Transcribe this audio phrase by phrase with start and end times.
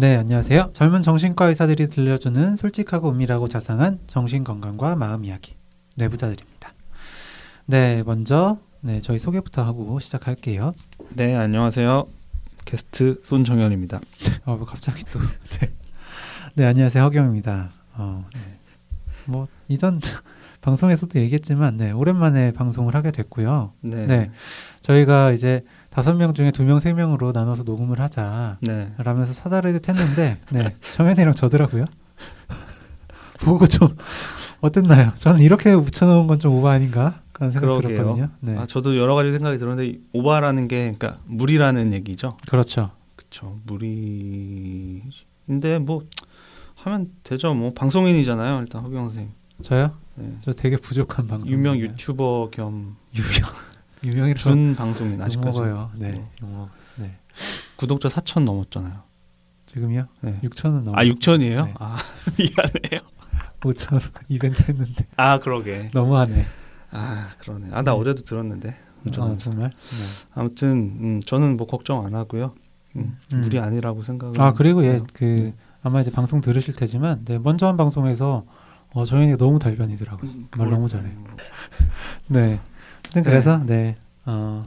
[0.00, 0.70] 네, 안녕하세요.
[0.72, 5.56] 젊은 정신과 의사들이 들려주는 솔직하고 은밀하고 자상한 정신 건강과 마음 이야기
[5.96, 6.72] 뇌부자들입니다.
[7.66, 10.72] 네, 먼저 네, 저희 소개부터 하고 시작할게요.
[11.10, 12.06] 네, 안녕하세요.
[12.64, 14.00] 게스트 손정현입니다.
[14.46, 15.18] 어, 뭐 갑자기 또
[15.60, 15.70] 네.
[16.54, 17.04] 네, 안녕하세요.
[17.04, 17.68] 허경입니다.
[17.96, 18.40] 어, 네.
[19.26, 20.00] 뭐 이전
[20.62, 23.74] 방송에서도 얘기했지만 네, 오랜만에 방송을 하게 됐고요.
[23.82, 24.06] 네.
[24.06, 24.30] 네.
[24.80, 28.58] 저희가 이제 다섯 명 중에 두 명, 세 명으로 나눠서 녹음을 하자.
[28.60, 28.92] 네.
[28.98, 31.84] 라면서 사다리를 탔는데 네 정현이랑 저더라고요.
[33.40, 33.96] 보고 좀
[34.60, 35.12] 어땠나요?
[35.16, 37.20] 저는 이렇게 붙여놓은 건 좀 오버 아닌가?
[37.32, 37.88] 그런 생각 그러게요.
[37.98, 38.28] 들었거든요.
[38.40, 42.36] 네, 아, 저도 여러 가지 생각이 들었는데 오바라는 게 그러니까 무리라는 얘기죠.
[42.48, 42.90] 그렇죠.
[43.16, 43.58] 그렇죠.
[43.64, 45.08] 무리인데
[45.80, 46.04] 뭐
[46.76, 47.54] 하면 되죠.
[47.54, 48.60] 뭐 방송인이잖아요.
[48.60, 49.32] 일단 허경 선생님.
[49.62, 49.92] 저요?
[50.16, 50.34] 네.
[50.40, 51.48] 저 되게 부족한 방송.
[51.48, 53.30] 유명 유튜버 겸 유명
[54.04, 55.58] 유명이라고 준 방송인 아직까지.
[55.58, 55.90] 욕먹어요.
[55.96, 56.30] 네, 네.
[56.42, 56.70] 욕먹.
[56.96, 57.16] 네,
[57.76, 59.02] 구독자 4천 넘었잖아요.
[59.66, 60.06] 지금요?
[60.22, 60.40] 네.
[60.42, 60.94] 6천은 넘었어요.
[60.96, 61.64] 아 6천이에요?
[61.66, 61.74] 네.
[61.78, 61.98] 아
[62.38, 63.00] 미안해요.
[63.60, 65.90] 5천 이벤트 했는데 아 그러게.
[65.92, 66.46] 너무하네.
[66.92, 67.68] 아 그러네.
[67.70, 67.90] 아나 네.
[67.90, 68.76] 어제도 들었는데.
[69.16, 69.70] 아, 정말.
[69.70, 70.06] 네.
[70.34, 70.70] 아무튼
[71.00, 72.54] 음, 저는 뭐 걱정 안 하고요.
[72.96, 73.40] 음, 음.
[73.40, 74.40] 무리 아니라고 생각을.
[74.40, 74.84] 아 그리고.
[74.84, 75.54] 예그 네.
[75.82, 78.44] 아마 이제 방송 들으실 테지만 네, 먼저 한 방송에서
[78.92, 80.30] 어, 정현이가 너무 달변이더라고요.
[80.30, 81.12] 음, 말 너무 잘해요.
[82.26, 82.60] 네.
[83.10, 83.96] 하여튼 그래서 네.
[84.24, 84.64] 어,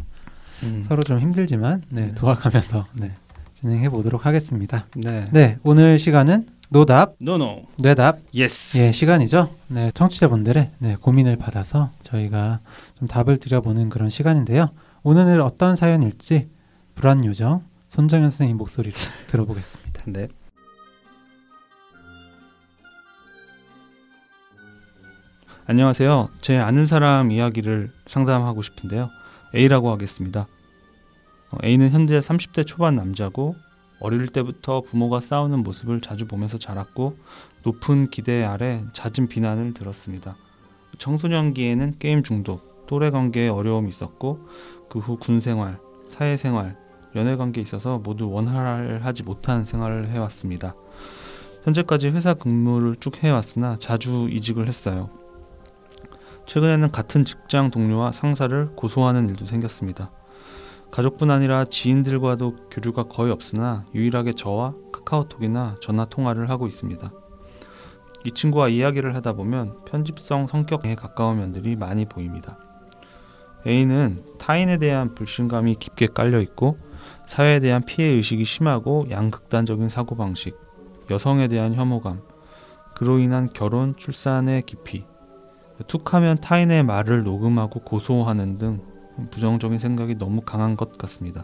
[0.63, 0.83] 음.
[0.87, 2.15] 서로 좀 힘들지만 네, 네.
[2.15, 3.11] 도와가면서 네,
[3.59, 4.85] 진행해 보도록 하겠습니다.
[4.95, 5.27] 네.
[5.31, 7.63] 네, 오늘 시간은 노답, No No.
[7.77, 8.77] 뇌답 Yes.
[8.77, 9.49] 예 시간이죠.
[9.67, 12.59] 네, 청취자분들의 네, 고민을 받아서 저희가
[12.99, 14.69] 좀 답을 드려보는 그런 시간인데요.
[15.03, 16.49] 오늘은 어떤 사연일지
[16.95, 18.95] 불안 요정 손정현 선생님 목소리로
[19.27, 20.01] 들어보겠습니다.
[20.07, 20.27] 네.
[25.65, 26.27] 안녕하세요.
[26.41, 29.09] 제 아는 사람 이야기를 상담하고 싶은데요.
[29.55, 30.45] A라고 하겠습니다.
[31.51, 33.55] 어, A는 현재 30대 초반 남자고
[34.01, 37.17] 어릴 때부터 부모가 싸우는 모습을 자주 보면서 자랐고
[37.63, 40.35] 높은 기대 아래 잦은 비난을 들었습니다.
[40.97, 44.45] 청소년기에는 게임 중독, 또래 관계에 어려움이 있었고
[44.89, 46.75] 그 후 군생활, 사회생활,
[47.15, 50.75] 연애 관계에 있어서 모두 원활하지 못한 생활을 해왔습니다.
[51.63, 55.22] 현재까지 회사 근무를 쭉 해왔으나 자주 이직을 했어요.
[56.45, 60.11] 최근에는 같은 직장 동료와 상사를 고소하는 일도 생겼습니다.
[60.91, 67.11] 가족뿐 아니라 지인들과도 교류가 거의 없으나 유일하게 저와 카카오톡이나 전화 통화를 하고 있습니다.
[68.25, 72.57] 이 친구와 이야기를 하다 보면 편집성 성격에 가까운 면들이 많이 보입니다.
[73.65, 76.77] A는 타인에 대한 불신감이 깊게 깔려 있고
[77.27, 80.55] 사회에 대한 피해 의식이 심하고 양극단적인 사고방식,
[81.09, 82.21] 여성에 대한 혐오감,
[82.95, 85.05] 그로 인한 결혼, 출산의 깊이,
[85.87, 88.81] 툭하면 타인의 말을 녹음하고 고소하는 등
[89.31, 91.43] 부정적인 생각이 너무 강한 것 같습니다.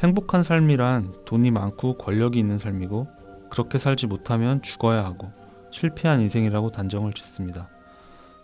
[0.00, 3.08] 행복한 삶이란 돈이 많고 권력이 있는 삶이고
[3.50, 5.30] 그렇게 살지 못하면 죽어야 하고
[5.70, 7.68] 실패한 인생이라고 단정을 짓습니다.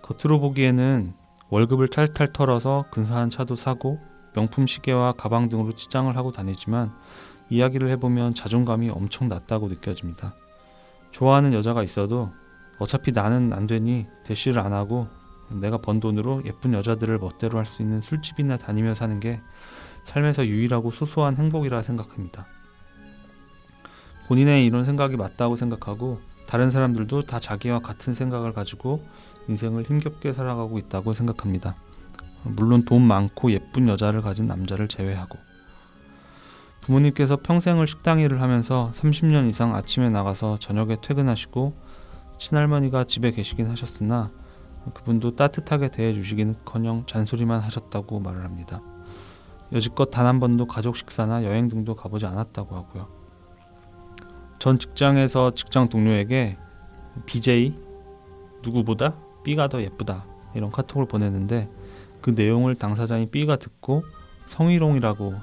[0.02, 1.14] 겉으로 보기에는
[1.48, 3.98] 월급을 탈탈 털어서 근사한 차도 사고
[4.34, 6.92] 명품 시계와 가방 등으로 치장을 하고 다니지만
[7.50, 10.34] 이야기를 해보면 자존감이 엄청 낮다고 느껴집니다.
[11.10, 12.30] 좋아하는 여자가 있어도
[12.80, 15.06] 어차피 나는 안 되니 대시를 안 하고
[15.50, 19.40] 내가 번 돈으로 예쁜 여자들을 멋대로 할 수 있는 술집이나 다니며 사는 게
[20.04, 22.46] 삶에서 유일하고 소소한 행복이라 생각합니다.
[24.28, 29.04] 본인의 이런 생각이 맞다고 생각하고 다른 사람들도 다 자기와 같은 생각을 가지고
[29.48, 31.74] 인생을 힘겹게 살아가고 있다고 생각합니다.
[32.44, 35.38] 물론 돈 많고 예쁜 여자를 가진 남자를 제외하고
[36.80, 41.89] 부모님께서 평생을 식당 일을 하면서 30년 이상 아침에 나가서 저녁에 퇴근하시고
[42.40, 44.30] 친할머니가 집에 계시긴 하셨으나
[44.94, 48.80] 그분도 따뜻하게 대해주시기는커녕 잔소리만 하셨다고 말을 합니다.
[49.72, 53.08] 여지껏 단 한 번도 가족 식사나 여행 등도 가보지 않았다고 하고요.
[54.58, 56.56] 전 직장에서 직장 동료에게
[57.26, 57.74] BJ
[58.62, 60.24] 누구보다 B가 더 예쁘다
[60.54, 61.70] 이런 카톡을 보냈는데
[62.22, 64.02] 그 내용을 당사자인 B가 듣고
[64.46, 65.34] 성희롱이라고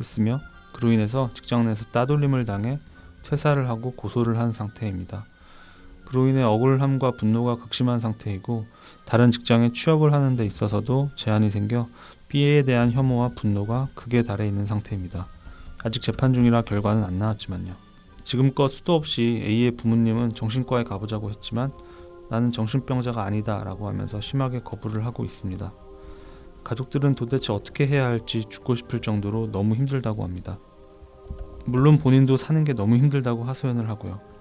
[0.00, 0.38] 했으며
[0.74, 2.78] 그로 인해서 직장 내에서 따돌림을 당해
[3.24, 5.24] 퇴사를 하고 고소를 한 상태입니다.
[6.12, 8.66] 그로 인해 억울함과 분노가 극심한 상태이고
[9.06, 11.88] 다른 직장에 취업을 하는 데 있어서도 제한이 생겨
[12.28, 15.26] B에 대한 혐오와 분노가 극에 달해 있는 상태입니다.
[15.82, 17.74] 아직 재판 중이라 결과는 안 나왔지만요.
[18.24, 21.72] 지금껏 수도 없이 A의 부모님은 정신과에 가보자고 했지만
[22.28, 25.72] 나는 정신병자가 아니다 라고 하면서 심하게 거부를 하고 있습니다.
[26.62, 30.58] 가족들은 도대체 어떻게 해야 할지 죽고 싶을 정도로 너무 힘들다고 합니다.
[31.64, 34.31] 물론 본인도 사는 게 너무 힘들다고 하소연을 하고요.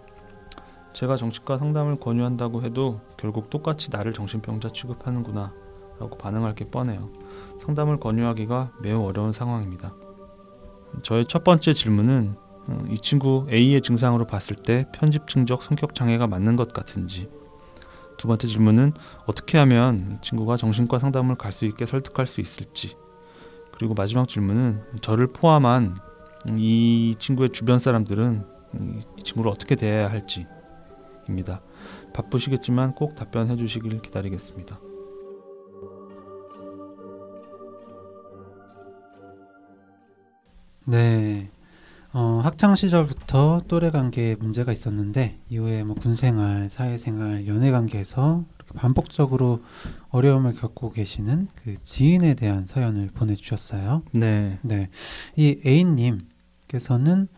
[1.01, 5.51] 제가 정신과 상담을 권유한다고 해도 결국 똑같이 나를 정신병자 취급하는구나
[6.00, 7.09] 라고 반응할 게 뻔해요.
[7.65, 9.95] 상담을 권유하기가 매우 어려운 상황입니다.
[11.01, 12.36] 저의 첫 번째 질문은
[12.68, 17.27] 어, 이 친구 A의 증상으로 봤을 때 편집증적 성격 장애가 맞는 것 같은지
[18.18, 18.94] 두 번째 질문은
[19.25, 22.95] 어떻게 하면 이 친구가 정신과 상담을 갈 수 있게 설득할 수 있을지
[23.71, 25.98] 그리고 마지막 질문은 저를 포함한
[26.57, 28.45] 이 친구의 주변 사람들은
[29.18, 30.45] 이 친구를 어떻게 대해야 할지
[31.31, 31.62] 입니다.
[32.13, 34.80] 바쁘시겠지만 꼭 답변해 주시길 기다리겠습니다.
[40.86, 41.50] 네.
[42.13, 48.44] 어, 학창 시절부터 또래 관계에 문제가 있었는데 이후에 뭐 군생활, 사회생활, 연애 관계에서
[48.75, 49.63] 반복적으로
[50.10, 54.04] 어려움을 겪고 계시는 그 지인에 대한 사연을 보내주셨어요.
[54.12, 54.60] 네.
[54.62, 54.89] 네,
[55.38, 57.30] 이 A님께서는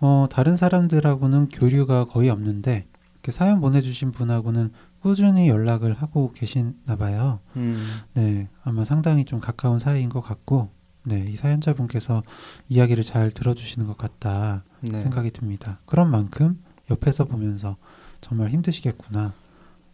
[0.00, 2.86] 어, 다른 사람들하고는 교류가 거의 없는데
[3.22, 7.38] 이렇게 사연 보내주신 분하고는 꾸준히 연락을 하고 계시나 봐요.
[7.56, 7.80] 음,
[8.14, 10.70] 네, 아마 상당히 좀 가까운 사이인 것 같고,
[11.04, 12.24] 네, 이 사연자분께서
[12.68, 14.98] 이야기를 잘 들어주시는 것 같다 네.
[14.98, 15.78] 생각이 듭니다.
[15.86, 16.60] 그런 만큼
[16.90, 17.76] 옆에서 보면서
[18.20, 19.32] 정말 힘드시겠구나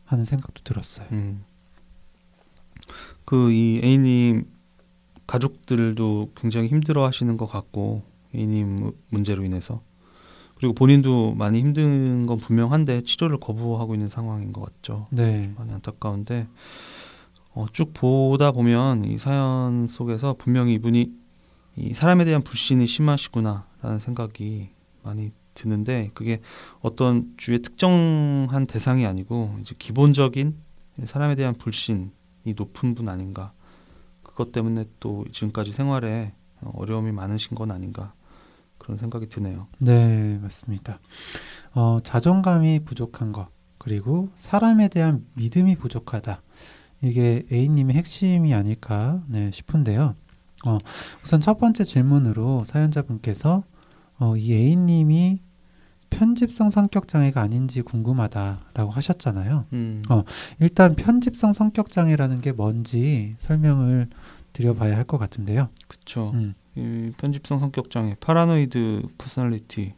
[0.07, 1.07] 하는 생각도 들었어요.
[1.13, 1.45] 음.
[3.27, 4.47] 그이 A님
[5.27, 8.03] 가족들도 굉장히 힘들어 하시는 것 같고
[8.35, 9.83] A님 무- 문제로 인해서
[10.59, 15.07] 그리고 본인도 많이 힘든 건 분명한데 치료를 거부하고 있는 상황인 것 같죠.
[15.11, 16.49] 네, 많이 안타까운데
[17.55, 21.13] 어, 쭉 보다 보면 이 사연 속에서 분명히 이분이
[21.77, 24.71] 이 사람에 대한 불신이 심하시구나라는 생각이
[25.05, 26.41] 많이 드는데 그게
[26.81, 30.57] 어떤 주의 특정한 대상이 아니고 이제 기본적인
[31.05, 32.11] 사람에 대한 불신이
[32.57, 33.53] 높은 분 아닌가.
[34.25, 38.13] 그것 때문에 또 지금까지 생활에 어, 어려움이 많으신 건 아닌가
[38.89, 39.67] 그런 생각이 드네요.
[39.81, 40.99] 네, 맞습니다.
[41.75, 46.41] 어, 자존감이 부족한 것, 그리고 사람에 대한 믿음이 부족하다.
[47.03, 50.15] 이게 A님의 핵심이 아닐까 네, 싶은데요.
[50.65, 50.79] 어,
[51.23, 53.63] 우선 첫 번째 질문으로 사연자분께서
[54.21, 55.43] 어, 이 A님이
[56.09, 59.67] 편집성 성격 장애가 아닌지 궁금하다라고 하셨잖아요.
[59.75, 60.23] 음, 어.
[60.61, 64.09] 일단 편집성 성격 장애라는 게 뭔지 설명을
[64.55, 65.69] 드려봐야 할 것 같은데요.
[65.87, 66.31] 그렇죠.
[66.33, 66.58] 음, 이
[67.17, 69.95] 편집성 성격 장애, 파라노이드 Personality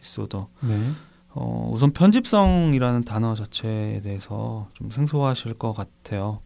[0.00, 0.48] disorder.
[0.62, 0.90] 네,
[1.30, 6.40] 어, 우선 편집성이라는 단어 자체에 대해서 좀 생소하실 것 같아요.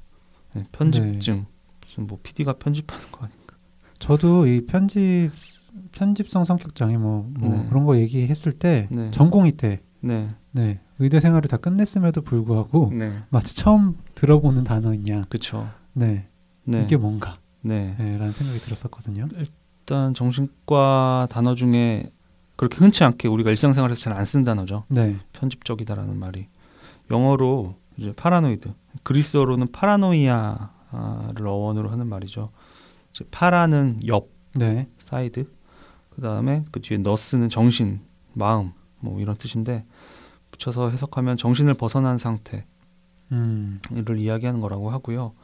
[0.55, 1.47] 네, 편집증
[1.85, 3.57] 무슨 뭐 PD가 편집하는 거 아닌가?
[3.99, 5.31] 저도 이 편집
[5.93, 7.67] 편집성 성격 장애 뭐, 뭐 네.
[7.69, 9.11] 그런 거 얘기했을 때 네.
[9.11, 15.27] 전공의 때 네, 네, 의대 생활을 다 끝냈음에도 불구하고 네, 마치 처음 들어보는 단어이냐.
[15.29, 15.69] 그렇죠.
[15.93, 16.29] 네,
[16.65, 17.39] 네, 이게 뭔가.
[17.61, 17.95] 네.
[17.99, 19.29] 네, 라는 생각이 들었었거든요.
[19.37, 22.11] 일단 정신과 단어 중에
[22.57, 24.85] 그렇게 흔치 않게 우리가 일상생활에서 잘 안 쓰는 단어죠.
[24.89, 26.49] 네, 편집적이다라는 말이
[27.11, 28.73] 영어로 이제 paranoid,
[29.03, 32.51] 그리스어로는 paranoia를 어원으로 하는 말이죠.
[33.11, 35.47] 이제 para는 옆, 네, 사이드
[36.11, 38.01] 그 다음에 그 뒤에 nous는 정신
[38.35, 39.85] 마음 뭐 이런 뜻인데
[40.51, 42.65] 붙여서 해석하면 정신을 벗어난 상태를
[43.33, 43.81] 음,
[44.17, 45.35] 이야기하는 거라고 하고요 어,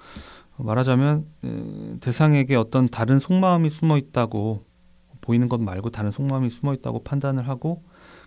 [0.59, 4.65] 말하자면 에, 대상에게 어떤 다른 속마음이 숨어 있다고
[5.21, 7.83] 보이는 것 말고 다른 속마음이 숨어 있다고 판단을 하고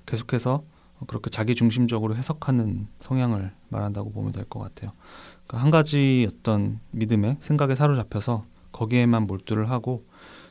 [0.05, 0.63] 계속해서
[1.05, 4.91] 그렇게 자기 중심적으로 해석하는 성향을 말한다고 보면 될 것 같아요.
[5.45, 10.05] 그러니까 한 가지 어떤 믿음에 생각에 사로잡혀서 거기에만 몰두를 하고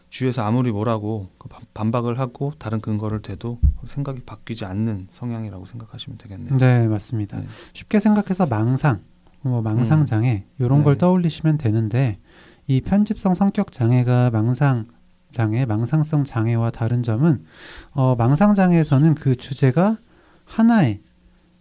[0.09, 6.17] 주위에서 아무리 뭐라고 그 반- 반박을 하고 다른 근거를 대도 생각이 바뀌지 않는 성향이라고 생각하시면
[6.19, 6.57] 되겠네요.
[6.59, 7.41] 네, 맞습니다.
[7.41, 7.47] 네.
[7.73, 9.03] 쉽게 생각해서 망상,
[9.47, 10.05] 뭐 망상 음.
[10.05, 10.99] 장애 이런 걸 네.
[10.99, 12.19] 떠올리시면 되는데
[12.67, 14.87] 이 편집성 성격 장애가 망상
[15.33, 17.45] 장애, 망상성 장애와 다른 점은
[17.93, 19.99] 어, 망상 장애에서는 그 주제가
[20.45, 21.01] 하나의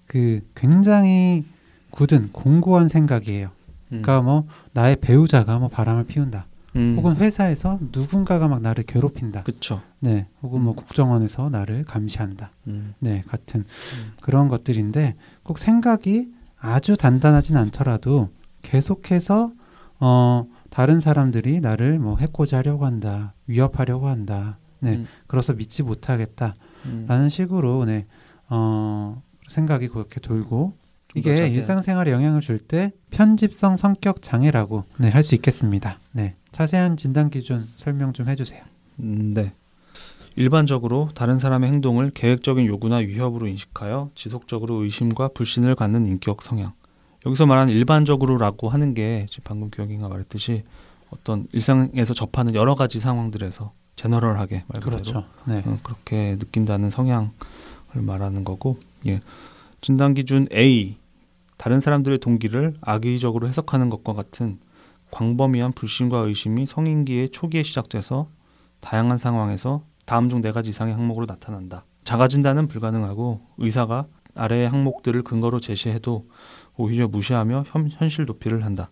[0.05, 1.45] 그 굉장히
[1.89, 3.47] 굳은 공고한 생각이에요.
[3.91, 4.01] 음.
[4.01, 6.47] 그러니까 뭐 나의 배우자가 뭐 바람을 피운다.
[6.75, 6.95] 음.
[6.97, 9.43] 혹은 회사에서 누군가가 막 나를 괴롭힌다.
[9.43, 9.81] 그쵸.
[9.99, 10.27] 네.
[10.41, 10.75] 혹은 뭐 음.
[10.75, 12.51] 국정원에서 나를 감시한다.
[12.67, 12.93] 음.
[12.99, 14.11] 네, 같은 음.
[14.21, 16.31] 그런 것들인데 꼭 생각이
[16.65, 18.29] 아주 단단하진 않더라도
[18.61, 19.51] 계속해서
[19.99, 23.33] 어 다른 사람들이 나를 뭐 해코지 하려고 한다.
[23.47, 24.57] 위협하려고 한다.
[24.79, 24.95] 네.
[24.95, 25.07] 음.
[25.27, 26.55] 그래서 믿지 못하겠다라는
[26.85, 27.29] 음.
[27.29, 28.05] 식으로 네.
[28.49, 30.73] 어 생각이 그렇게 돌고
[31.13, 35.99] 이게 일상생활에 영향을 줄 때 편집성 성격 장애라고 네, 할 수 있겠습니다.
[36.11, 36.35] 네.
[36.51, 38.61] 자세한 진단 기준 설명 좀 해주세요.
[38.99, 39.53] 음, 네.
[40.35, 46.73] 일반적으로 다른 사람의 행동을 계획적인 요구나 위협으로 인식하여 지속적으로 의심과 불신을 갖는 인격 성향.
[47.25, 50.63] 여기서 말하는 일반적으로라고 하는 게 방금 교영이가 말했듯이
[51.09, 55.23] 어떤 일상에서 접하는 여러 가지 상황들에서 제너럴하게 말 그대로 그렇죠.
[55.45, 55.63] 네.
[55.65, 57.29] 어, 그렇게 느낀다는 성향을
[57.93, 58.77] 말하는 거고
[59.07, 59.21] 예.
[59.81, 60.97] 진단 기준 A
[61.57, 64.59] 다른 사람들의 동기를 악의적으로 해석하는 것과 같은
[65.11, 68.27] 광범위한 불신과 의심이 성인기의 초기에 시작돼서
[68.81, 71.85] 다양한 상황에서 다음 중 네 가지 이상의 항목으로 나타난다.
[72.03, 76.27] 자가 진단은 불가능하고 의사가 아래의 항목들을 근거로 제시해도
[76.77, 78.91] 오히려 무시하며 현, 현실 도피를 한다.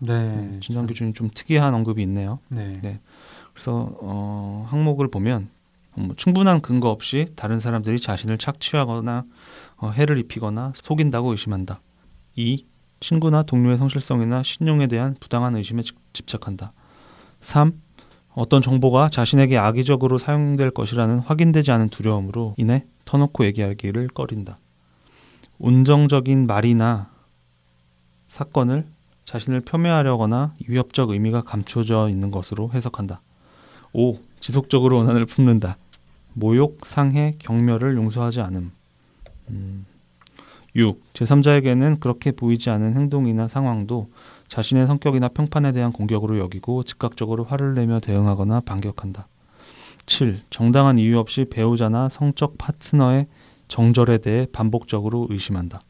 [0.00, 0.58] 네.
[0.60, 2.38] 진단 기준이 좀 특이한 언급이 있네요.
[2.48, 2.72] 네.
[2.82, 3.00] 네.
[3.52, 5.50] 그래서 어, 항목을 보면
[5.96, 9.24] 뭐 충분한 근거 없이 다른 사람들이 자신을 착취하거나
[9.78, 11.80] 어, 해를 입히거나 속인다고 의심한다.
[12.36, 12.66] 2.
[13.00, 16.72] 친구나 동료의 성실성이나 신용에 대한 부당한 의심에 집- 집착한다.
[17.40, 17.72] 3.
[18.38, 24.58] 어떤 정보가 자신에게 악의적으로 사용될 것이라는 확인되지 않은 두려움으로 인해 터놓고 얘기하기를 꺼린다.
[25.58, 27.10] 운정적인 말이나
[28.28, 28.86] 사건을
[29.24, 33.20] 자신을 폄훼하려거나 위협적 의미가 감춰져 있는 것으로 해석한다.
[33.92, 34.20] 5.
[34.38, 35.76] 지속적으로 원한을 품는다.
[36.32, 38.70] 모욕, 상해, 경멸을 용서하지 않음.
[39.50, 39.84] 음.
[40.76, 41.02] 6.
[41.12, 44.08] 제3자에게는 그렇게 보이지 않은 행동이나 상황도
[44.48, 49.28] 자신의 성격이나 평판에 대한 공격으로 여기고 즉각적으로 화를 내며 대응하거나 반격한다.
[50.06, 50.42] 7.
[50.50, 53.26] 정당한 이유 없이 배우자나 성적 파트너의
[53.68, 55.82] 정절에 대해 반복적으로 의심한다.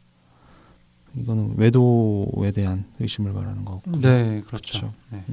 [1.17, 3.83] 이거는 외도에 대한 의심을 말하는 거고.
[3.99, 4.79] 네, 그렇죠.
[4.81, 4.93] 그렇죠.
[5.11, 5.25] 네.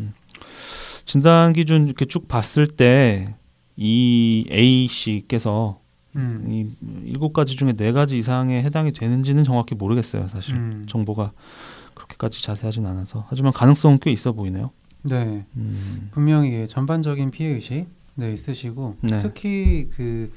[1.06, 3.36] 진단 기준 이렇게 쭉 봤을 때
[3.78, 5.80] 이 A 씨께서
[6.16, 6.46] 음.
[6.50, 6.68] 이
[7.06, 10.56] 일곱 가지 중에 네 가지 이상에 해당이 되는지는 정확히 모르겠어요, 사실.
[10.56, 10.86] 음.
[10.88, 11.34] 정보가
[12.18, 13.26] 그렇게까지 자세하진 않아서.
[13.30, 14.72] 하지만 가능성은 꽤 있어 보이네요.
[15.04, 15.46] 네.
[15.56, 16.10] 음.
[16.12, 19.20] 분명히 전반적인 피해 의식 네 있으시고 네.
[19.20, 20.32] 특히 그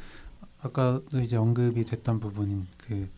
[0.61, 3.09] 아까도 이제 언급이 됐던 부분인 그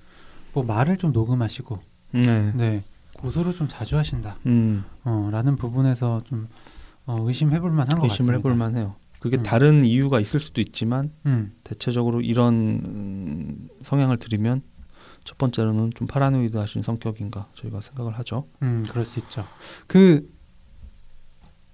[0.52, 1.78] 뭐 말을 좀 녹음하시고
[2.12, 2.52] 네.
[2.54, 4.84] 네 고소를 좀 자주 하신다 음.
[5.04, 6.48] 어 라는 부분에서 좀
[7.06, 8.38] 어, 의심해볼 만한 것 의심을 같습니다.
[8.38, 8.96] 해볼 만해요.
[9.20, 9.42] 그게 음.
[9.42, 14.62] 다른 이유가 있을 수도 있지만 음, 대체적으로 이런 음, 성향을 들이면
[15.30, 18.48] 첫 번째로는 좀 파라노이드 하신 성격인가 저희가 생각을 하죠.
[18.62, 19.46] 음, 그럴 수 있죠.
[19.86, 20.28] 그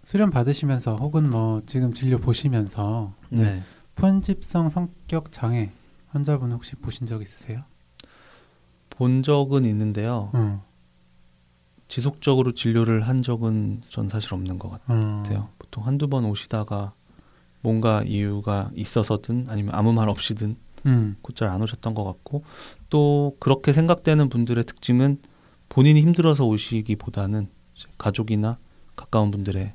[0.04, 3.62] 수련 받으시면서 혹은 뭐 지금 진료 보시면서 네.
[3.94, 5.72] 편집성 성격 장애
[6.08, 7.62] 환자분 혹시 보신 적 있으세요?
[8.90, 10.28] 본 적은 있는데요.
[10.34, 10.62] 어,
[11.88, 15.48] 지속적으로 진료를 한 적은 전 사실 없는 것 어, 같아요.
[15.58, 16.92] 보통 한두 번 오시다가
[17.62, 20.56] 뭔가 이유가 있어서든 아니면 아무 말 없이든
[20.86, 22.44] 음, 곧잘 안 오셨던 것 같고
[22.90, 25.18] 또 그렇게 생각되는 분들의 특징은
[25.68, 27.48] 본인이 힘들어서 오시기보다는
[27.98, 28.58] 가족이나
[28.94, 29.74] 가까운 분들의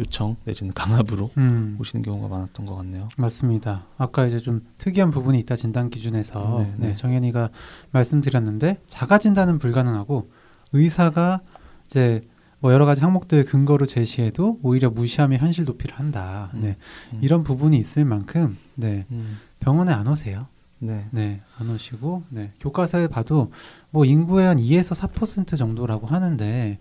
[0.00, 1.76] 요청 내지는 강압으로 음.
[1.80, 3.08] 오시는 경우가 많았던 것 같네요.
[3.16, 3.86] 맞습니다.
[3.96, 6.94] 아까 이제 좀 특이한 부분이 있다 진단 기준에서 네, 네, 네.
[6.94, 7.50] 정현이가
[7.90, 10.30] 말씀드렸는데 자가 진단은 불가능하고
[10.72, 11.40] 의사가
[11.86, 12.22] 이제
[12.60, 16.50] 뭐 여러 가지 항목들 근거로 제시해도 오히려 무시하며 현실 도피를 한다.
[16.54, 16.76] 음, 네,
[17.12, 17.18] 음.
[17.22, 20.46] 이런 부분이 있을 만큼 네 음, 병원에 안 오세요.
[20.80, 21.06] 네.
[21.10, 23.50] 네, 안 오시고 네 교과서에 봐도
[23.90, 26.78] 뭐 인구의 한 2에서 4% 정도라고 하는데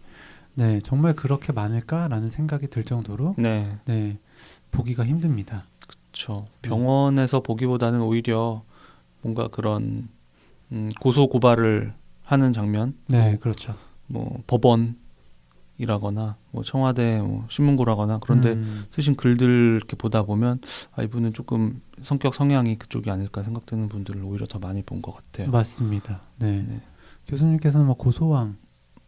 [0.53, 3.77] 네 정말 그렇게 많을까라는 생각이 들 정도로 네.
[3.86, 4.19] 네
[4.72, 5.65] 보기가 힘듭니다.
[5.79, 6.48] 그렇죠.
[6.62, 6.69] 네.
[6.69, 8.63] 병원에서 보기보다는 오히려
[9.22, 10.10] 뭔가 그런
[10.72, 11.93] 음, 고소 고발을
[12.24, 13.75] 하는 장면, 네, 그렇죠.
[14.07, 14.98] 뭐 법원
[15.77, 20.60] 이라거나 뭐 청와대 뭐 신문고라거나 그런데 음, 쓰신 글들 이렇게 보다 보면
[20.96, 25.51] 아 이분은 조금 성격 성향이 그쪽이 아닐까 생각되는 분들을 오히려 더 많이 본 것 같아요.
[25.51, 26.22] 맞습니다.
[26.39, 26.63] 네.
[26.67, 26.81] 네.
[27.27, 28.57] 교수님께서는 뭐 고소왕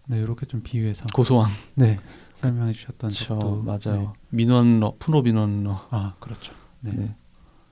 [0.08, 2.00] 네 이렇게 좀 비유해서 고소왕, 네
[2.34, 4.02] 설명해 주셨던 저 적도 맞아요.
[4.02, 4.08] 네.
[4.30, 5.88] 민원러, 프로 민원러.
[5.92, 6.54] 아 그렇죠.
[6.82, 6.92] 네.
[6.94, 7.16] 네.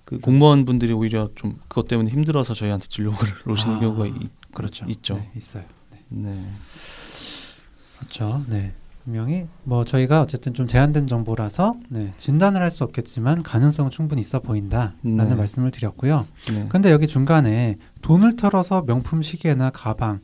[0.05, 4.85] 그 공무원 분들이 오히려 좀 그것 때문에 힘들어서 저희한테 진료를 오시는 아, 경우가 있, 그렇죠.
[4.87, 5.15] 있죠.
[5.15, 5.63] 네, 있어요.
[5.91, 5.99] 네.
[6.09, 6.47] 네.
[7.99, 8.41] 그렇죠.
[8.47, 8.73] 네.
[9.11, 14.41] 분명히 뭐 저희가 어쨌든 좀 제한된 정보라서 네, 진단을 할 수 없겠지만 가능성은 충분히 있어
[14.41, 15.35] 보인다라는 네.
[15.35, 16.27] 말씀을 드렸고요.
[16.53, 16.65] 네.
[16.67, 20.19] 근데 여기 중간에 돈을 털어서 명품 시계나 가방,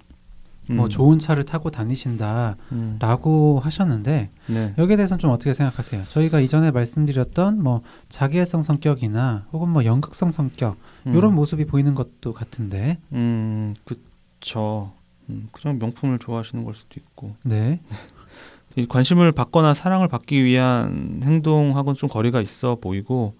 [0.70, 4.74] 뭐 음, 좋은 차를 타고 다니신다라고 음, 하셨는데 네.
[4.78, 6.04] 여기에 대해서는 좀 어떻게 생각하세요?
[6.10, 10.75] 저희가 이전에 말씀드렸던 뭐 자기애성 성격이나 혹은 뭐 연극성 성격
[11.08, 14.92] 음, 이런 모습이 보이는 것도 같은데, 음, 그쵸.
[15.30, 17.96] 음, 그냥 명품을 좋아하시는 걸 수도 있고 네, 이
[18.89, 23.36] 관심을 받거나 사랑을 받기 위한 행동하고는 좀 거리가 있어 보이고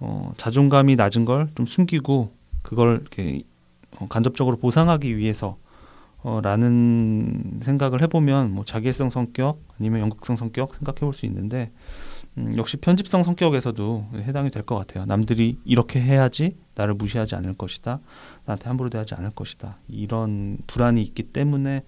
[0.00, 2.32] 어, 자존감이 낮은 걸 좀 숨기고
[2.62, 3.42] 그걸 이렇게
[3.98, 5.56] 어, 간접적으로 보상하기 위해서
[6.22, 11.70] 어, 라는 생각을 해보면 뭐 자기애성 성격 아니면 연극성 성격 생각해 볼 수 있는데
[12.36, 15.04] 음, 역시 편집성 성격에서도 해당이 될 것 같아요.
[15.06, 18.00] 남들이 이렇게 해야지 나를 무시하지 않을 것이다.
[18.44, 19.78] 나한테 함부로 대하지 않을 것이다.
[19.88, 21.82] 이런 불안이 있기 때문에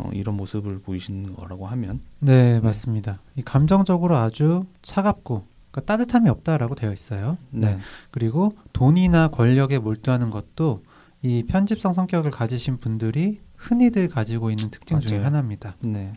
[0.00, 3.20] 어, 이런 모습을 보이시는 거라고 하면 네 맞습니다.
[3.36, 7.38] 이 감정적으로 아주 차갑고 그러니까 따뜻함이 없다라고 되어 있어요.
[7.50, 7.78] 네.
[8.10, 10.82] 그리고 돈이나 권력에 몰두하는 것도
[11.22, 15.26] 이 편집성 성격을 가지신 분들이 흔히들 가지고 있는 특징 중에 맞아요.
[15.26, 15.76] 하나입니다.
[15.80, 16.14] 네.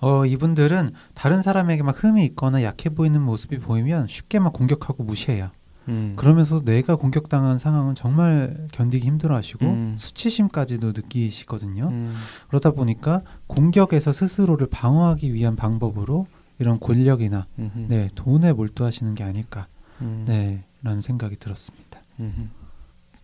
[0.00, 5.50] 어, 이분들은 다른 사람에게 막 흠이 있거나 약해 보이는 모습이 보이면 쉽게 막 공격하고 무시해요.
[5.88, 6.14] 음.
[6.16, 9.96] 그러면서 내가 공격당한 상황은 정말 견디기 힘들어하시고 음.
[9.98, 11.88] 수치심까지도 느끼시거든요.
[11.88, 12.14] 음.
[12.48, 16.26] 그러다 보니까 공격에서 스스로를 방어하기 위한 방법으로
[16.58, 17.86] 이런 권력이나 음흠.
[17.88, 19.66] 네, 돈에 몰두하시는 게 아닐까
[20.02, 20.24] 음.
[20.26, 22.00] 네, 라는 생각이 들었습니다.
[22.20, 22.48] 음흠.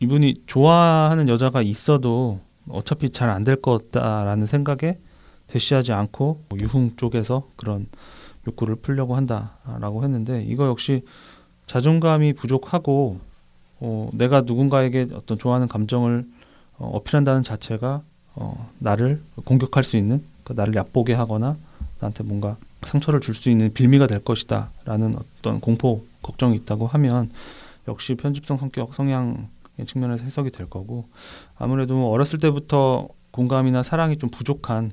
[0.00, 4.98] 이분이 좋아하는 여자가 있어도 어차피 잘 안될 거다라는 생각에
[5.46, 7.86] 대시하지 않고 유흥 쪽에서 그런
[8.46, 11.02] 욕구를 풀려고 한다라고 했는데 이거 역시
[11.66, 13.20] 자존감이 부족하고
[13.80, 16.26] 어, 내가 누군가에게 어떤 좋아하는 감정을
[16.78, 18.02] 어, 어필한다는 자체가
[18.34, 21.56] 어, 나를 공격할 수 있는 그러니까 나를 얕보게 하거나
[22.00, 27.30] 나한테 뭔가 상처를 줄 수 있는 빌미가 될 것이다라는 어떤 공포 걱정이 있다고 하면
[27.88, 29.36] 역시 편집성 성격 성향의
[29.86, 31.08] 측면에서 해석이 될 거고
[31.56, 34.92] 아무래도 어렸을 때부터 공감이나 사랑이 좀 부족한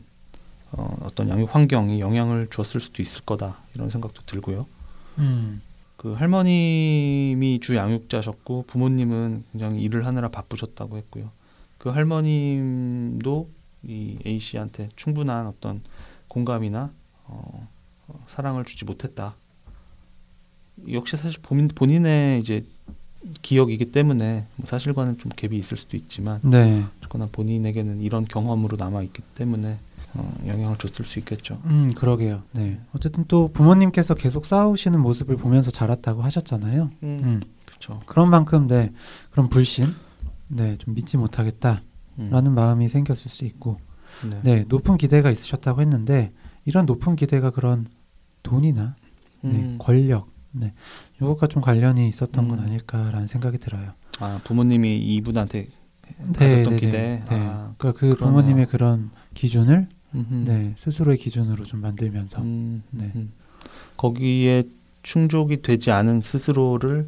[0.72, 4.66] 어, 어떤 양육 환경이 영향을 주었을 수도 있을 거다 이런 생각도 들고요.
[5.20, 5.62] 음,
[6.04, 11.32] 그 할머님이 주 양육자셨고 부모님은 굉장히 일을 하느라 바쁘셨다고 했고요.
[11.78, 13.50] 그 할머님도
[13.88, 15.82] 이 A 씨한테 충분한 어떤
[16.28, 16.92] 공감이나
[17.24, 17.70] 어,
[18.10, 19.36] 어, 사랑을 주지 못했다.
[20.92, 22.66] 역시 사실 본인, 본인의 이제
[23.42, 29.04] 기억이기 때문에 뭐 사실과는 좀 갭이 있을 수도 있지만 네, 어쨌거나 본인에게는 이런 경험으로 남아
[29.04, 29.93] 있기 때문에 어,
[30.46, 31.60] 영향을 줬을 수 있겠죠.
[31.66, 32.44] 음, 그러게요.
[32.52, 36.92] 네, 어쨌든 또 부모님께서 계속 싸우시는 모습을 보면서 자랐다고 하셨잖아요.
[37.04, 38.02] 음, 그렇죠.
[38.06, 38.92] 그런 만큼 네,
[39.32, 39.94] 그런 불신,
[40.48, 41.82] 네, 좀 믿지 못하겠다라는
[42.20, 42.56] 음.
[42.56, 43.80] 마음이 생겼을 수 있고,
[44.30, 44.40] 네.
[44.44, 46.32] 네, 높은 기대가 있으셨다고 했는데
[46.66, 47.88] 이런 높은 기대가 그런
[48.44, 48.96] 돈이나
[49.42, 49.78] 네, 음.
[49.80, 50.74] 권력, 네,
[51.22, 52.64] 요것과 좀 관련이 있었던 건 음.
[52.64, 53.94] 아닐까라는 생각이 들어요.
[54.20, 55.70] 아 부모님이 이분한테
[56.20, 56.92] 네, 가졌던 네, 기대.
[56.92, 57.36] 네, 네.
[57.36, 58.16] 아, 그러니까 그 그러네요.
[58.18, 60.34] 부모님의 그런 기준을 음흠.
[60.46, 63.12] 네, 스스로의 기준으로 좀 만들면서 음, 네.
[63.16, 63.32] 음.
[63.98, 64.64] 거기에
[65.02, 67.08] 충족이 되지 않은 스스로를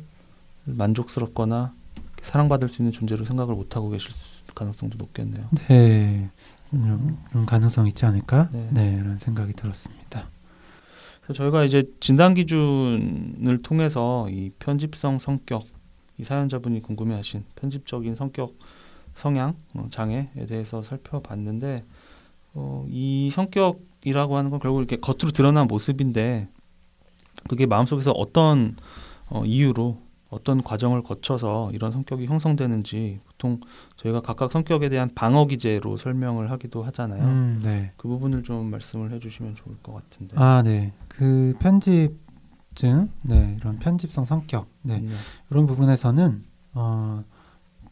[0.65, 1.73] 만족스럽거나
[2.21, 4.11] 사랑받을 수 있는 존재로 생각을 못 하고 계실
[4.53, 5.49] 가능성도 높겠네요.
[5.67, 6.29] 네,
[6.71, 8.49] 좀, 좀 가능성 있지 않을까?
[8.51, 8.69] 네.
[8.71, 10.29] 네, 이런 생각이 들었습니다.
[11.33, 15.65] 저희가 이제 진단 기준을 통해서 이 편집성 성격
[16.17, 18.53] 이 사연자분이 궁금해하신 편집적인 성격
[19.15, 21.83] 성향 어, 장애에 대해서 살펴봤는데
[22.55, 26.47] 어, 이 성격이라고 하는 건 결국 이렇게 겉으로 드러난 모습인데
[27.47, 28.75] 그게 마음속에서 어떤
[29.29, 33.59] 어, 이유로 어떤 과정을 거쳐서 이런 성격이 형성되는지 보통
[33.97, 37.23] 저희가 각각 성격에 대한 방어 기제로 설명을 하기도 하잖아요.
[37.23, 37.91] 음, 네.
[37.97, 40.35] 그 부분을 좀 말씀을 해주시면 좋을 것 같은데.
[40.37, 40.93] 아, 네.
[41.07, 45.13] 그 편집증, 네, 이런 편집성 성격, 네, 네.
[45.51, 46.41] 이런 부분에서는
[46.73, 47.23] 어,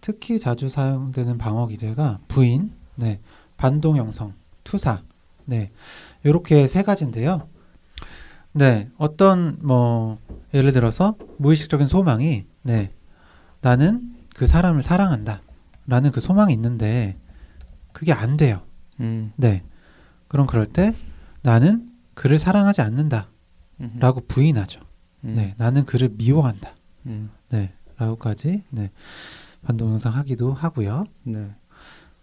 [0.02, 3.22] 특히 자주 사용되는 방어 기제가 부인, 네,
[3.56, 5.04] 반동 형성, 투사,
[5.46, 5.72] 네,
[6.24, 7.48] 이렇게 세 가지인데요.
[8.54, 10.20] 네, 어떤 뭐
[10.54, 12.94] 예를 들어서 무의식적인 소망이, 네,
[13.62, 15.42] 나는 그 사람을 사랑한다
[15.88, 17.18] 라는 그 소망이 있는데
[17.92, 18.62] 그게 안 돼요.
[19.00, 19.32] 음.
[19.36, 19.64] 네,
[20.28, 20.96] 그럼 그럴 때
[21.42, 23.30] 나는 그를 사랑하지 않는다라고
[23.82, 24.28] 음흠.
[24.28, 24.82] 부인하죠.
[25.24, 25.34] 음.
[25.36, 26.74] 네, 나는 그를 미워한다.
[27.06, 27.32] 음.
[27.50, 28.92] 네, 라고까지 네,
[29.64, 31.06] 반동 형성하기도 하고요.
[31.24, 31.50] 네.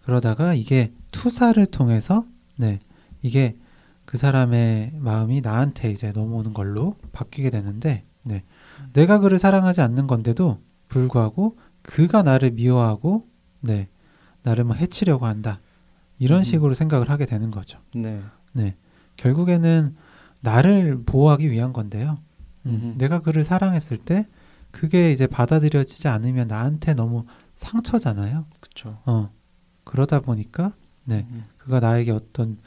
[0.03, 2.25] 그러다가 이게 투사를 통해서
[2.57, 2.79] 네,
[3.21, 3.57] 이게
[4.05, 8.43] 그 사람의 마음이 나한테 이제 넘어오는 걸로 바뀌게 되는데, 네,
[8.93, 13.27] 내가 그를 사랑하지 않는 건데도 불구하고 그가 나를 미워하고,
[13.61, 13.87] 네,
[14.43, 15.59] 나를 막 해치려고 한다.
[16.19, 16.43] 이런 음.
[16.43, 17.79] 식으로 생각을 하게 되는 거죠.
[17.95, 18.21] 네.
[18.53, 18.75] 네,
[19.15, 19.95] 결국에는
[20.41, 22.19] 나를 보호하기 위한 건데요.
[22.65, 22.95] 음.
[22.97, 24.27] 내가 그를 사랑했을 때
[24.71, 28.45] 그게 이제 받아들여지지 않으면 나한테 너무 상처잖아요.
[28.59, 28.99] 그렇죠.
[29.05, 29.31] 어,
[29.83, 31.43] 그러다 보니까 네, 음.
[31.57, 32.57] 그가 나에게 어떤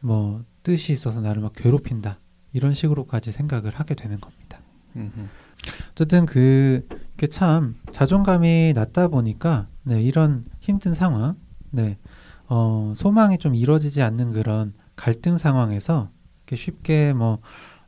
[0.00, 2.18] 뭐 뜻이 있어서 나를 막 괴롭힌다
[2.52, 4.60] 이런 식으로까지 생각을 하게 되는 겁니다.
[4.96, 5.28] 음흠.
[5.92, 11.36] 어쨌든 그 이게 참 자존감이 낮다 보니까 네, 이런 힘든 상황,
[11.70, 11.98] 네,
[12.48, 16.10] 어, 소망이 좀 이루어지지 않는 그런 갈등 상황에서
[16.42, 17.38] 이렇게 쉽게 뭐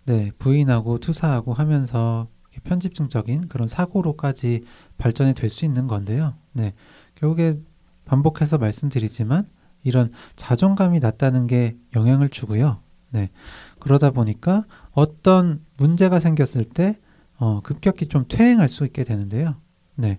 [0.04, 2.28] 네, 부인하고 투사하고 하면서
[2.64, 4.62] 편집증적인 그런 사고로까지
[4.98, 6.34] 발전이 될 수 있는 건데요.
[6.52, 6.74] 네,
[7.14, 7.54] 결국에
[8.04, 9.46] 반복해서 말씀드리지만
[9.82, 12.80] 이런 자존감이 낮다는 게 영향을 주고요.
[13.10, 13.30] 네,
[13.78, 16.98] 그러다 보니까 어떤 문제가 생겼을 때
[17.36, 19.56] 어, 급격히 좀 퇴행할 수 있게 되는데요.
[19.96, 20.18] 네.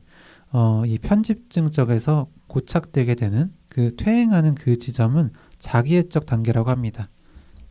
[0.52, 7.10] 어, 이 편집증 쪽에서 고착되게 되는 그 퇴행하는 그 지점은 자기애적 단계라고 합니다.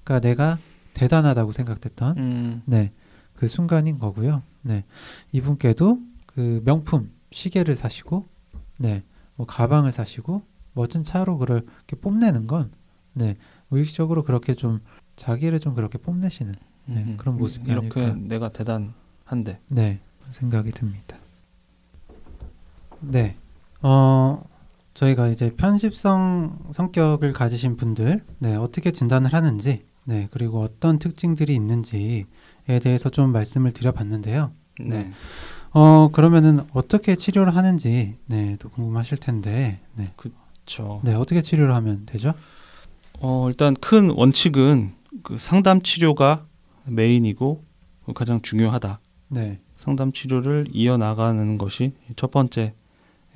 [0.03, 0.59] 그러니까 내가
[0.95, 2.63] 대단하다고 생각됐던 음.
[2.67, 2.93] 네.
[3.35, 4.43] 그 순간인 거고요.
[4.63, 4.85] 네.
[5.33, 8.27] 이분께도 그 명품 시계를 사시고
[8.79, 9.05] 네.
[9.37, 10.43] 뭐 가방을 사시고
[10.75, 12.71] 멋진 차로 그걸 이렇게 뽐내는 건
[13.13, 13.37] 네.
[13.69, 14.81] 무의식적으로 그렇게 좀
[15.17, 16.55] 자기를 좀 그렇게 뽐내시는
[16.87, 17.17] 네, 음흠.
[17.17, 18.19] 그런 모습이 이렇게 아닐까.
[18.21, 20.01] 내가 대단한데 네.
[20.31, 21.17] 생각이 듭니다.
[23.01, 23.37] 네.
[23.83, 24.43] 어,
[24.95, 32.27] 저희가 이제 편집성 성격을 가지신 분들, 네, 어떻게 진단을 하는지, 네, 그리고 어떤 특징들이 있는지에
[32.83, 34.53] 대해서 좀 말씀을 드려봤는데요.
[34.81, 35.11] 네.
[35.71, 40.33] 어, 그러면은 어떻게 치료를 하는지, 네, 또 궁금하실 텐데, 네, 그
[40.79, 41.01] 렇죠.
[41.05, 42.33] 네, 어떻게 치료를 하면 되죠?
[43.21, 46.47] 어, 일단 큰 원칙은 그 상담 치료가
[46.87, 47.65] 메인이고
[48.15, 49.01] 가장 중요하다.
[49.29, 52.75] 네, 상담 치료를 이어나가는 것이 첫 번째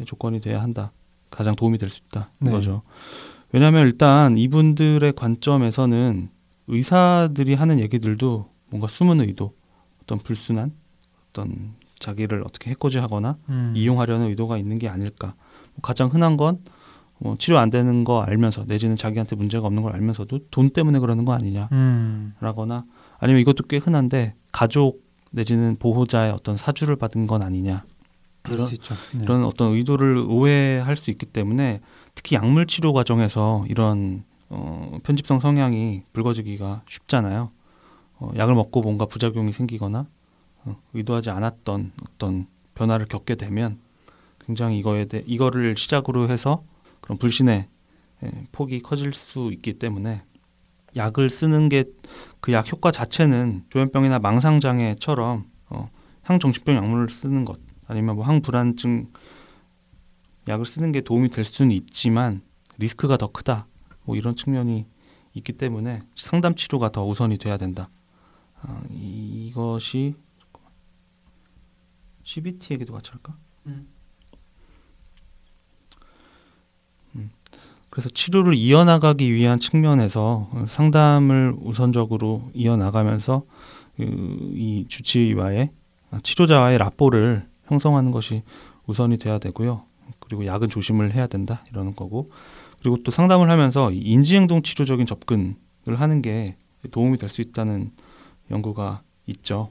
[0.05, 0.93] 조건이 돼야 한다.
[1.31, 2.31] 가장 도움이 될 수 있다.
[2.39, 2.51] 네.
[2.51, 2.83] 이거죠.
[3.53, 6.31] 왜냐하면 일단 이분들의 관점에서는
[6.69, 9.55] 의사들이 하는 얘기들도 뭔가 숨은 의도,
[10.03, 10.73] 어떤 불순한,
[11.31, 15.35] 어떤 자기를 어떻게 해코지하거나 음, 이용하려는 의도가 있는 게 아닐까.
[15.75, 16.61] 뭐 가장 흔한 건
[17.19, 21.25] 뭐 치료 안 되는 거 알면서 내지는 자기한테 문제가 없는 걸 알면서도 돈 때문에 그러는
[21.25, 21.69] 거 아니냐.
[21.73, 22.85] 음, 라거나
[23.19, 25.03] 아니면 이것도 꽤 흔한데 가족
[25.33, 27.85] 내지는 보호자의 어떤 사주를 받은 건 아니냐
[28.49, 28.67] 이런.
[28.67, 29.23] 네.
[29.23, 31.81] 이런 어떤 의도를 오해할 수 있기 때문에
[32.15, 37.51] 특히 약물 치료 과정에서 이런 어, 편집성 성향이 불거지기가 쉽잖아요.
[38.19, 40.07] 어, 약을 먹고 뭔가 부작용이 생기거나
[40.65, 43.79] 어, 의도하지 않았던 어떤 변화를 겪게 되면
[44.45, 46.63] 굉장히 이거에 대해 이거를 시작으로 해서
[47.07, 47.69] 그런 불신의
[48.25, 50.25] 예, 폭이 커질 수 있기 때문에
[50.97, 51.85] 약을 쓰는 게
[52.41, 55.91] 그 약 효과 자체는 조현병이나 망상장애처럼 어,
[56.23, 59.09] 항정신병 약물을 쓰는 것 아니면 뭐 항불안증
[60.49, 62.41] 약을 쓰는 게 도움이 될 수는 있지만
[62.79, 63.67] 리스크가 더 크다
[64.05, 64.87] 뭐 이런 측면이
[65.35, 67.89] 있기 때문에 상담 치료가 더 우선이 돼야 된다.
[68.63, 70.15] 아, 이- 이것이
[72.25, 73.37] CBT 얘기도 같이 할까?
[73.67, 73.89] 음.
[77.97, 83.45] 그래서 치료를 이어나가기 위한 측면에서 어, 상담을 우선적으로 이어나가면서
[83.97, 85.71] 그, 이 주치의와의
[86.11, 88.43] 아, 치료자와의 라포를 형성하는 것이
[88.85, 89.85] 우선이 돼야 되고요.
[90.21, 92.31] 그리고 약은 조심을 해야 된다 이러는 거고
[92.81, 95.55] 그리고 또 상담을 하면서 이 인지행동 치료적인 접근을
[95.87, 96.57] 하는 게
[96.91, 97.93] 도움이 될 수 있다는
[98.51, 99.71] 연구가 있죠.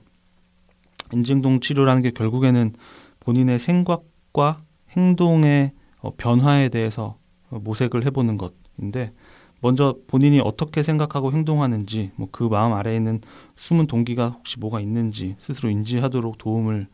[1.14, 2.74] 인지행동 치료라는 게 결국에는
[3.20, 4.64] 본인의 생각과
[4.98, 7.25] 행동의 어, 변화에 대해서 어,
[7.60, 9.12] 모색을 해보는 것인데
[9.62, 13.22] 먼저 본인이 어떻게 생각하고 행동하는지 뭐 그 마음 아래에 있는
[13.56, 16.88] 숨은 동기가 혹시 뭐가 있는지 스스로 인지하도록 도움을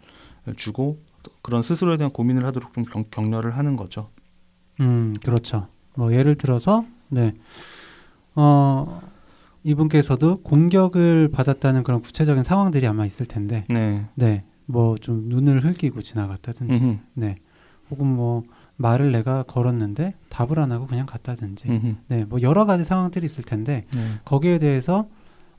[0.57, 0.99] 주고
[1.41, 4.09] 그런 스스로에 대한 고민을 하도록 좀 경, 격려를 하는 거죠.
[4.79, 5.67] 음, 그렇죠.
[5.95, 7.33] 뭐 예를 들어서 네.
[8.35, 9.01] 어,
[9.63, 13.65] 이분께서도 공격을 받았다는 그런 구체적인 상황들이 아마 있을 텐데.
[13.69, 14.05] 네.
[14.15, 14.43] 네.
[14.65, 16.73] 뭐 좀 눈을 흘기고 지나갔다든지.
[16.81, 17.35] 음흠, 네.
[17.89, 18.43] 혹은 뭐
[18.77, 21.69] 말을 내가 걸었는데 답을 안 하고 그냥 갔다든지.
[21.69, 22.25] 음흠, 네.
[22.25, 24.01] 뭐 여러 가지 상황들이 있을 텐데 네.
[24.25, 25.07] 거기에 대해서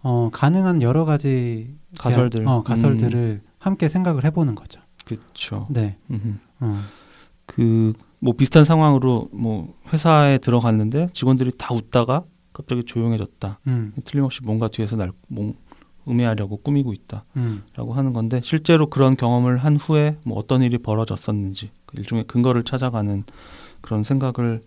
[0.03, 2.42] 어, 가능한 여러 가지 가설들.
[2.42, 2.46] 음.
[2.48, 4.81] 어, 가설들을 함께 생각을 해 보는 거죠.
[5.05, 5.66] 그렇죠.
[5.70, 5.96] 네.
[6.61, 6.81] 어.
[7.46, 13.59] 그뭐 비슷한 상황으로 뭐 회사에 들어갔는데 직원들이 다 웃다가 갑자기 조용해졌다.
[13.66, 13.92] 음.
[14.05, 15.55] 틀림없이 뭔가 뒤에서 날 뭐,
[16.09, 17.25] 음해하려고 꾸미고 있다.
[17.37, 17.62] 음.
[17.75, 22.64] 라고 하는 건데 실제로 그런 경험을 한 후에 뭐 어떤 일이 벌어졌었는지 그 일종의 근거를
[22.64, 23.24] 찾아가는
[23.81, 24.62] 그런 생각을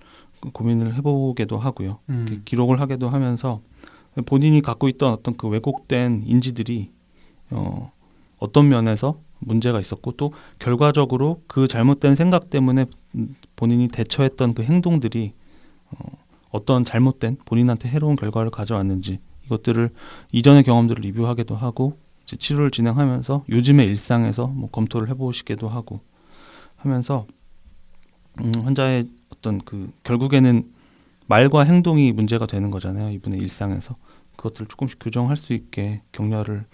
[0.53, 1.99] 고민을 해보게도 하고요.
[2.09, 2.41] 음.
[2.45, 3.61] 기록을 하게도 하면서
[4.25, 6.91] 본인이 갖고 있던 어떤 그 왜곡된 인지들이
[7.51, 7.91] 어,
[8.37, 12.85] 어떤 면에서 문제가 있었고 또 결과적으로 그 잘못된 생각 때문에
[13.15, 15.33] 음, 본인이 대처했던 그 행동들이
[15.91, 15.97] 어,
[16.51, 19.89] 어떤 잘못된 본인한테 해로운 결과를 가져왔는지 이것들을
[20.31, 25.99] 이전의 경험들을 리뷰하기도 하고 이제 치료를 진행하면서 요즘의 일상에서 뭐 검토를 해보시기도 하고
[26.75, 27.25] 하면서
[28.41, 30.71] 음, 환자의 어떤 그 결국에는
[31.27, 33.95] 말과 행동이 문제가 되는 거잖아요 이분의 일상에서
[34.35, 36.65] 그것들을 조금씩 교정할 수 있게 격려를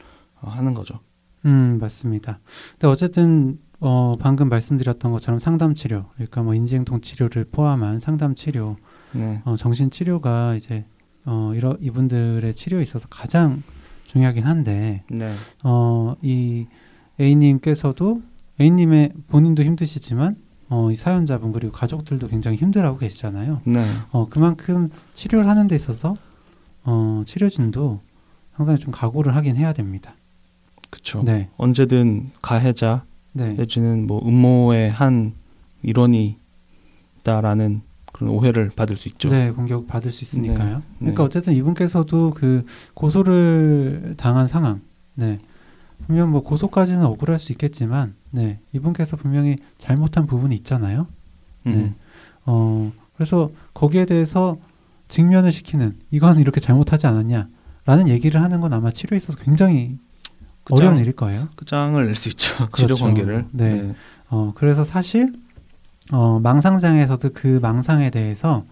[0.41, 0.99] 어, 하는 거죠.
[1.45, 2.39] 음, 맞습니다.
[2.71, 8.77] 근데 어쨌든 어, 방금 말씀드렸던 것처럼 상담 치료, 그러니까 뭐 인지행동 치료를 포함한 상담 치료,
[9.11, 10.85] 네, 어, 정신 치료가 이제
[11.25, 13.63] 어, 이러, 이분들의 치료에 있어서 가장
[14.05, 15.33] 중요하긴 한데 네,
[15.63, 16.67] 어, 이
[17.19, 18.21] A님께서도
[18.61, 20.35] A님의 본인도 힘드시지만
[20.69, 23.61] 어, 이 사연자분 그리고 가족들도 굉장히 힘들어하고 계시잖아요.
[23.65, 26.15] 네, 어, 그만큼 치료를 하는 데 있어서
[26.83, 27.99] 어, 치료진도
[28.55, 30.13] 상당히 좀 각오를 하긴 해야 됩니다.
[30.89, 31.23] 그렇죠.
[31.23, 35.33] 네, 언제든 가해자 네, 내지는 뭐 음모의 한
[35.83, 37.81] 일원이다라는
[38.13, 39.29] 그런 오해를 받을 수 있죠.
[39.29, 40.77] 네, 공격 받을 수 있으니까요.
[40.77, 40.83] 네.
[40.99, 44.81] 그러니까 어쨌든 이분께서도 그 고소를 당한 상황,
[45.15, 45.37] 네,
[46.07, 51.07] 분명 뭐 고소까지는 억울할 수 있겠지만, 네, 이분께서 분명히 잘못한 부분이 있잖아요.
[51.63, 51.73] 네.
[51.73, 51.95] 음,
[52.45, 54.57] 어, 그래서 거기에 대해서
[55.07, 59.97] 직면을 시키는 이건 이렇게 잘못하지 않았냐라는 얘기를 하는 건 아마 치료에 있어서 굉장히
[60.63, 61.49] 그 어려운 장- 일일 거예요.
[61.55, 62.55] 그 장을 낼 수 있죠.
[62.71, 62.95] 그렇죠.
[62.95, 63.45] 치료 관계를.
[63.51, 63.93] 네.
[64.29, 65.33] 어, 그래서 사실
[66.11, 68.65] 어, 망상장에서도 그 망상에 대해서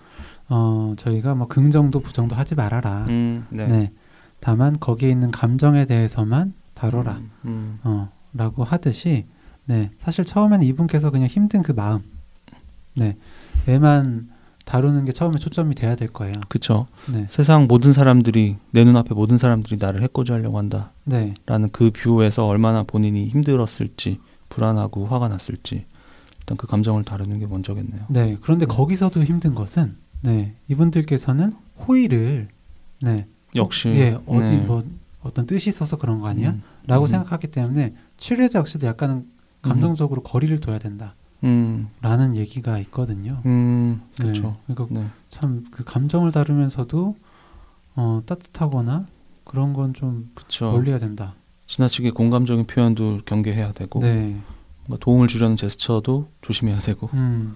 [0.49, 3.05] 어, 저희가 뭐 긍정도 부정도 하지 말아라.
[3.07, 3.67] 음, 네.
[3.67, 3.91] 네.
[4.39, 7.13] 다만 거기에 있는 감정에 대해서만 다뤄라.
[7.13, 9.25] 음, 음, 어, 라고 하듯이
[9.65, 9.91] 네.
[9.99, 12.01] 사실 처음에는 이분께서 그냥 힘든 그 마음
[12.95, 13.17] 네.
[13.67, 14.29] 얘만
[14.65, 16.35] 다루는 게 처음에 초점이 돼야 될 거예요.
[16.47, 16.87] 그쵸.
[17.11, 17.27] 네.
[17.29, 21.69] 세상 모든 사람들이 내 눈앞에 모든 사람들이 나를 해코지 하려고 한다라는 네.
[21.71, 25.85] 그 뷰에서 얼마나 본인이 힘들었을지 불안하고 화가 났을지
[26.39, 28.05] 일단 그 감정을 다루는 게 먼저겠네요.
[28.09, 28.37] 네.
[28.41, 28.73] 그런데 네.
[28.73, 30.55] 거기서도 힘든 것은 네.
[30.69, 31.53] 이분들께서는
[31.87, 32.47] 호의를
[33.01, 33.27] 네.
[33.55, 34.57] 역시 예, 어디 네.
[34.57, 34.83] 뭐
[35.21, 36.51] 어떤 뜻이 있어서 그런 거 아니야?
[36.51, 37.07] 음, 라고 음.
[37.07, 39.27] 생각하기 때문에 치료자 역시도 약간은
[39.61, 41.15] 감정적으로 거리를 둬야 된다.
[41.43, 43.41] 음, 라는 얘기가 있거든요.
[43.45, 44.23] 음, 네.
[44.23, 44.57] 그렇죠.
[44.67, 45.07] 그러니까 네.
[45.29, 47.15] 참그 감정을 다루면서도
[47.95, 49.07] 어, 따뜻하거나
[49.43, 50.71] 그런 건좀 그렇죠.
[50.71, 51.35] 멀리 해야 된다.
[51.67, 54.39] 지나치게 공감적인 표현도 경계해야 되고 네.
[54.99, 57.55] 도움을 주려는 제스처도 조심해야 되고 음.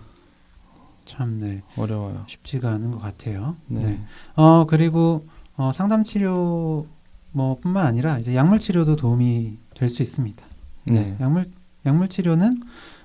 [1.06, 1.63] 참 네.
[1.78, 2.23] 어려워요.
[2.28, 3.56] 쉽지가 않은 것 같아요.
[3.67, 3.84] 네.
[3.84, 4.06] 네.
[4.36, 6.88] 어, 그리고 어, 상담 치료
[7.33, 10.45] 뭐 뿐만 아니라 이제 약물 치료도 도움이 될 수 있습니다.
[10.85, 11.17] 네.
[11.19, 11.45] 약물
[11.85, 12.61] 약물 치료는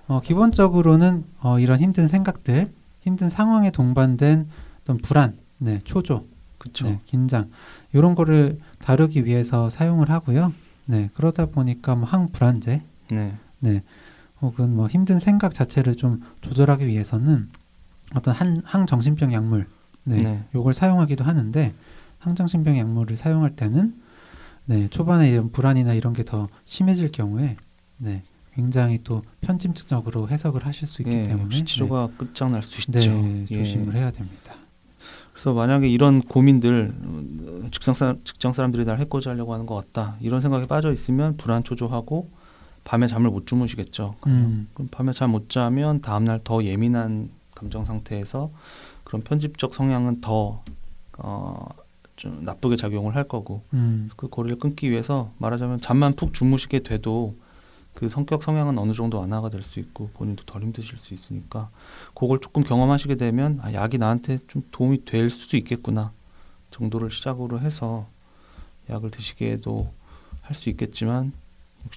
[0.06, 4.48] 어, 기본적으로는 어, 이런 힘든 생각들, 힘든 상황에 동반된
[4.82, 6.26] 어떤 불안, 네, 초조,
[6.58, 6.86] 그렇죠.
[6.86, 7.50] 네, 긴장
[7.92, 10.52] 이런 거를 다루기 위해서 사용을 하고요.
[10.86, 13.34] 네, 그러다 보니까 뭐 항불안제, 네.
[13.58, 13.82] 네,
[14.40, 17.48] 혹은 뭐 힘든 생각 자체를 좀 조절하기 위해서는
[18.14, 19.66] 어떤 한 항정신병 약물,
[20.04, 20.44] 네, 네.
[20.54, 21.72] 요걸 사용하기도 하는데
[22.18, 23.94] 항정신병 약물을 사용할 때는
[24.68, 27.57] 네, 초반에 이런 불안이나 이런 게 더 심해질 경우에
[27.96, 28.22] 네,
[28.54, 33.11] 굉장히 또 편집적으로 해석을 하실 수 있기 예, 때문에 치료가 끝장날 수 네, 있죠.
[33.12, 33.54] 네, 예.
[33.57, 34.54] 조심을 해야 됩니다.
[35.33, 40.16] 그래서 만약에 이런 고민들 어, 직장 사람 직장 사람들이 날 해코지 하려고 하는 것 같다
[40.20, 42.28] 이런 생각에 빠져 있으면 불안 초조하고
[42.85, 44.16] 밤에 잠을 못 주무시겠죠.
[44.26, 48.50] 음, 그럼 밤에 잠 못 자면 다음 날 더 예민한 감정 상태에서
[49.04, 50.62] 그런 편집적 성향은 더
[51.18, 51.68] 어,
[52.18, 57.35] 좀 나쁘게 작용을 할 거고 음, 그 고리를 끊기 위해서 말하자면 잠만 푹 주무시게 돼도
[57.94, 61.70] 그 성격 성향은 어느 정도 완화가 될 수 있고 본인도 덜 힘드실 수 있으니까
[62.14, 66.12] 그걸 조금 경험하시게 되면 아, 약이 나한테 좀 도움이 될 수도 있겠구나
[66.70, 68.07] 정도를 시작으로 해서
[68.90, 69.92] 약을 드시기에도
[70.42, 71.33] 할 수 있겠지만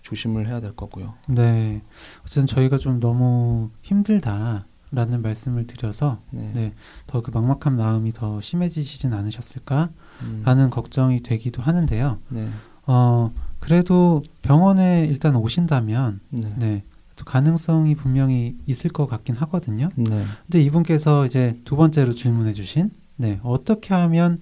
[0.04, 1.14] 조심을 해야 될 거고요.
[1.28, 1.82] 네.
[2.24, 6.52] 어쨌든 저희가 좀 너무 힘들다 라는 말씀을 드려서 네.
[6.54, 6.74] 네,
[7.08, 12.20] 더 그 막막한 마음이 더 심해지시진 않으셨을까라는 음, 걱정이 되기도 하는데요.
[12.30, 12.50] 네.
[12.88, 16.54] 어, 그래도 병원에 일단 오신다면 네.
[16.58, 16.84] 네,
[17.16, 19.90] 또 가능성이 분명히 있을 것 같긴 하거든요.
[19.96, 20.26] 네.
[20.44, 24.42] 근데 이분께서 이제 두 번째로 질문해 주신 네, 어떻게 하면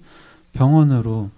[0.52, 1.30] 병원으로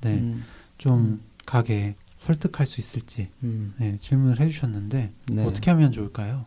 [0.00, 0.42] 네, 음,
[0.78, 5.44] 좀 가게 설득할 수 있을지 음, 네, 질문을 해 주셨는데 네.
[5.44, 6.46] 어떻게 하면 좋을까요?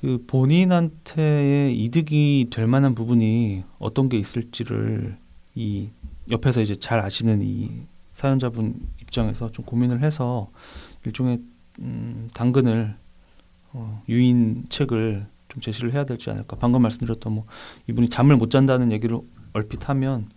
[0.00, 5.18] 그 본인한테의 이득이 될 만한 부분이 어떤 게 있을지를
[5.54, 5.90] 이
[6.30, 7.82] 옆에서 이제 잘 아시는 이
[8.14, 10.50] 사연자분 입장에서 좀 고민을 해서
[11.04, 11.40] 일종의
[11.80, 12.96] 음, 당근을
[13.72, 16.56] 어, 유인 책을 좀 제시를 해야 될지 않을까.
[16.56, 17.44] 방금 말씀드렸던 뭐
[17.88, 19.18] 이분이 잠을 못 잔다는 얘기를
[19.52, 20.30] 얼핏 하면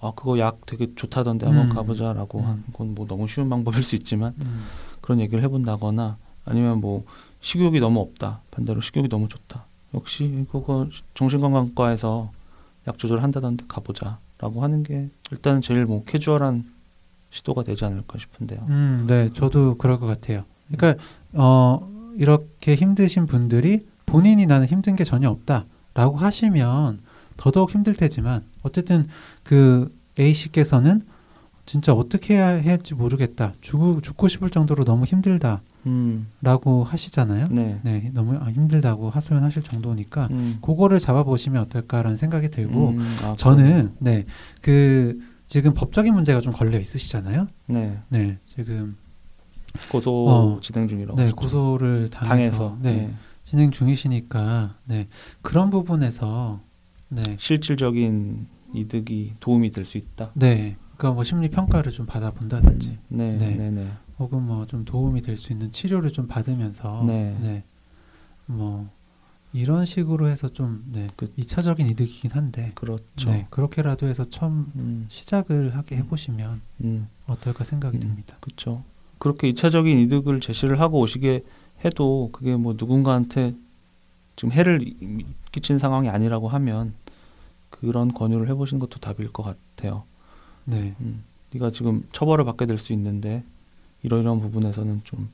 [0.00, 1.74] 아 그거 약 되게 좋다던데 한번 음.
[1.74, 2.44] 가보자라고 음.
[2.44, 4.64] 하는 건뭐 너무 쉬운 방법일 수 있지만 음,
[5.00, 7.04] 그런 얘기를 해본다거나 아니면 뭐
[7.42, 12.32] 식욕이 너무 없다 반대로 식욕이 너무 좋다 역시 그거 정신건강과에서
[12.88, 16.64] 약 조절한다던데 가보자 라고 하는 게 일단 제일 뭐 캐주얼한
[17.30, 18.66] 시도가 되지 않을까 싶은데요.
[18.68, 20.44] 음, 네, 저도 그럴 것 같아요.
[20.68, 21.02] 그러니까
[21.32, 27.00] 어, 이렇게 힘드신 분들이 본인이 나는 힘든 게 전혀 없다라고 하시면
[27.36, 29.08] 더더욱 힘들 테지만 어쨌든
[29.42, 31.02] 그 A 씨께서는
[31.64, 33.54] 진짜 어떻게 해야 할지 모르겠다.
[33.60, 35.62] 죽고 죽고 싶을 정도로 너무 힘들다
[36.40, 37.48] 라고 음, 하시잖아요.
[37.50, 37.80] 네.
[37.82, 43.94] 네, 너무 아, 힘들다고 하소연하실 정도니까 음, 그거를 잡아보시면 어떨까라는 생각이 들고 음, 아, 저는
[43.98, 44.24] 네,
[44.60, 47.48] 그 지금 법적인 문제가 좀 걸려 있으시잖아요.
[47.66, 48.96] 네 네, 지금
[49.88, 51.30] 고소 어, 진행 중이라고 네.
[51.30, 53.14] 고소를 당해서, 당해서 네, 네.
[53.44, 55.08] 진행 중이시니까 네,
[55.40, 56.60] 그런 부분에서
[57.08, 60.30] 네, 실질적인 이득이 도움이 될 수 있다.
[60.34, 63.56] 네, 그러니까 뭐 심리 평가를 좀 받아본다든지, 네, 네.
[63.56, 63.90] 네, 네,
[64.22, 67.36] 혹은 뭐 좀 도움이 될 수 있는 치료를 좀 받으면서, 네.
[67.40, 67.64] 네,
[68.46, 68.88] 뭐
[69.52, 73.30] 이런 식으로 해서 좀 네, 그- 이차적인 이득이긴 한데, 그렇죠.
[73.30, 77.08] 네, 그렇게라도 해서 처음 음, 시작을 하게 해보시면 음.
[77.26, 78.00] 어떨까 생각이 음.
[78.00, 78.36] 듭니다.
[78.40, 78.82] 그렇죠.
[79.18, 81.44] 그렇게 이차적인 이득을 제시를 하고 오시게
[81.84, 83.54] 해도 그게 뭐 누군가한테
[84.36, 86.94] 지금 해를 이- 끼친 상황이 아니라고 하면
[87.70, 90.04] 그런 권유를 해보시는 것도 답일 것 같아요.
[90.64, 93.44] 네, 음, 네가 지금 처벌을 받게 될 수 있는데
[94.02, 95.28] 이러이러한 부분에서는 좀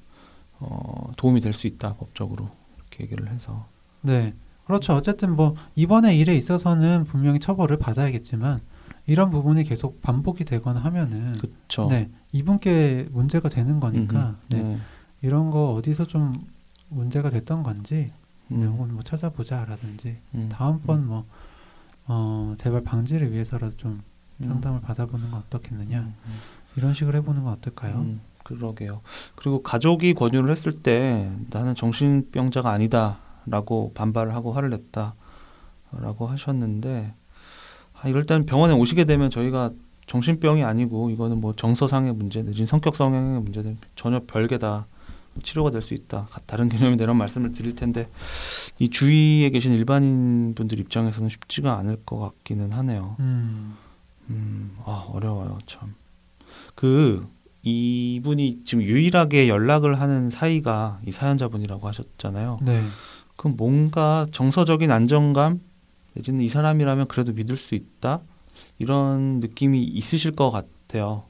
[0.61, 3.66] 어, 도움이 될 수 있다 법적으로 이렇게 얘기를 해서
[4.00, 4.35] 네.
[4.66, 4.94] 그렇죠.
[4.94, 8.61] 어쨌든 뭐 이번에 일에 있어서는 분명히 처벌을 받아야겠지만
[9.07, 11.87] 이런 부분이 계속 반복이 되거나 하면은 그렇죠.
[11.88, 12.11] 네.
[12.33, 14.62] 이분께 문제가 되는 거니까 네.
[14.62, 14.78] 네.
[15.22, 16.44] 이런 거 어디서 좀
[16.90, 18.12] 문제가 됐던 건지
[18.48, 21.24] 네, 음, 혹은 뭐 찾아보자라든지 음, 다음번 뭐
[22.07, 24.02] 어, 재발 방지를 위해서라도 좀
[24.40, 26.33] 음, 상담을 받아보는 건 어떻겠느냐 음, 음.
[26.76, 28.07] 이런 식으로 해보는 건 어떨까요?
[28.51, 29.01] 음, 그러게요.
[29.37, 37.15] 그리고 가족이 권유를 했을 때 나는 정신병자가 아니다라고 반발을 하고 화를 냈다라고 하셨는데
[38.01, 39.71] 아, 이럴 때는 병원에 오시게 되면 저희가
[40.07, 44.87] 정신병이 아니고 이거는 뭐 정서상의 문제 내지 성격 성향의 문제는 전혀 별개다
[45.43, 48.09] 치료가 될 수 있다 가- 다른 개념이다 이런 말씀을 드릴 텐데
[48.79, 53.17] 이 주위에 계신 일반인 분들 입장에서는 쉽지가 않을 것 같기는 하네요.
[53.21, 53.77] 음,
[54.31, 55.95] 음, 아, 어려워요, 참.
[56.75, 57.27] 그,
[57.68, 62.61] 이분이 지금 유일하게 연락을 하는 사이가 이 사연자분이라고 하셨잖아요.
[62.62, 62.83] 네,
[63.37, 65.61] 그럼 뭔가 정서적인 안정감,
[66.14, 68.20] 내지는 이 사람이라면 그래도 믿을 수 있다?
[68.78, 71.24] 이런 느낌이 있으실 것 같아요.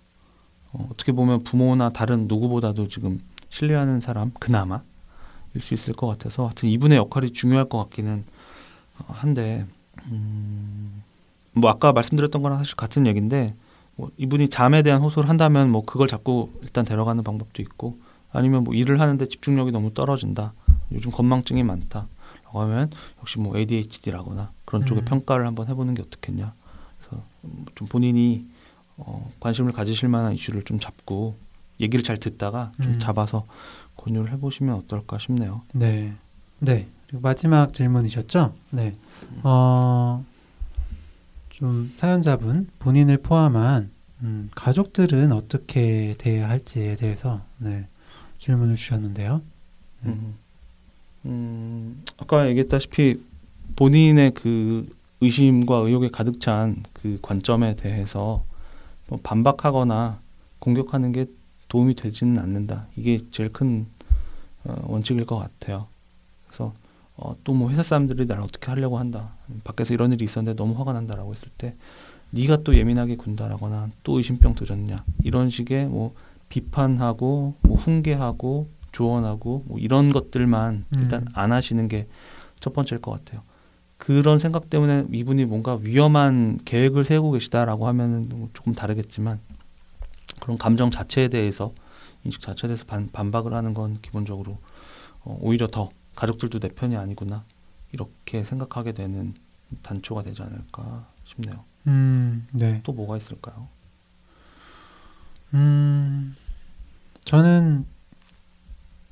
[0.73, 3.21] 어, 어떻게 보면 부모나 다른 누구보다도 지금
[3.51, 4.83] 신뢰하는 사람, 그나마,
[5.55, 8.25] 일 수 있을 것 같아서 하여튼 이분의 역할이 중요할 것 같기는
[9.01, 9.67] 어, 한데,
[10.11, 11.03] 음,
[11.53, 13.55] 뭐 아까 말씀드렸던 거랑 사실 같은 얘기인데,
[13.99, 17.99] 뭐 이분이 잠에 대한 호소를 한다면 뭐 그걸 자꾸 일단 데려가는 방법도 있고,
[18.31, 20.53] 아니면 뭐 일을 하는데 집중력이 너무 떨어진다.
[20.93, 22.07] 요즘 건망증이 많다.
[22.45, 25.05] 라고 하면 역시 뭐 ADHD라거나 그런 쪽의 음.
[25.05, 26.55] 평가를 한번 해보는 게 어떻겠냐.
[27.01, 28.47] 그래서 음, 좀 본인이
[28.97, 31.37] 어, 관심을 가지실 만한 이슈를 좀 잡고
[31.81, 32.99] 얘기를 잘 듣다가 좀 음.
[33.01, 33.47] 잡아서
[33.97, 35.63] 권유를 해보시면 어떨까 싶네요.
[35.73, 36.15] 네,
[36.61, 36.87] 네.
[37.09, 38.55] 그리고 마지막 질문이셨죠?
[38.71, 38.95] 네,
[39.43, 40.25] 어,
[41.59, 43.91] 좀 사연자분 본인을 포함한
[44.23, 47.89] 음, 가족들은 어떻게 대해야 할지에 대해서 네,
[48.39, 49.43] 질문을 주셨는데요.
[50.03, 50.11] 네.
[50.13, 50.35] 음,
[51.27, 53.21] 음, 아까 얘기했다시피
[53.75, 54.89] 본인의 그
[55.21, 58.45] 의심과 의혹에 가득 찬 그 관점에 대해서
[59.09, 60.21] 뭐 반박하거나
[60.61, 61.27] 공격하는 게
[61.69, 62.87] 도움이 되지는 않는다.
[62.95, 63.87] 이게 제일 큰
[64.65, 65.89] 어, 원칙일 것 같아요.
[67.19, 69.35] 어, 또 뭐 회사 사람들이 나를 어떻게 하려고 한다.
[69.65, 71.75] 밖에서 이런 일이 있었는데 너무 화가 난다라고 했을 때
[72.31, 76.15] 네가 또 예민하게 군다라거나 또 의심병 들었냐 이런 식의 뭐
[76.49, 81.29] 비판하고 뭐 훈계하고 조언하고 뭐 이런 것들만 일단 음.
[81.35, 82.07] 안 하시는 게
[82.61, 83.43] 첫 번째일 것 같아요.
[83.97, 89.41] 그런 생각 때문에 이분이 뭔가 위험한 계획을 세우고 계시다라고 하면은 뭐 조금 다르겠지만
[90.41, 91.73] 그런 감정 자체에 대해서
[92.25, 94.59] 인식 자체에 대해서 반, 반박을 하는 건 기본적으로
[95.25, 97.45] 어, 오히려 더 가족들도 내 편이 아니구나
[97.93, 99.35] 이렇게 생각하게 되는
[99.85, 101.63] 단초가 되지 않을까 싶네요.
[101.87, 102.81] 음, 네.
[102.83, 103.69] 또 뭐가 있을까요?
[105.55, 106.35] 음,
[107.23, 107.87] 저는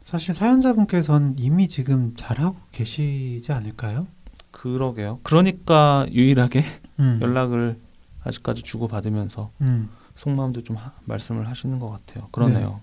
[0.02, 4.08] 사실 사연자분께서는 이미 지금 잘하고 계시지 않을까요?
[4.50, 5.20] 그러게요.
[5.22, 6.64] 그러니까 유일하게
[6.98, 7.78] 음, 연락을
[8.24, 12.28] 아직까지 주고 받으면서 음, 속마음도 좀 하- 말씀을 하시는 것 같아요.
[12.32, 12.80] 그러네요.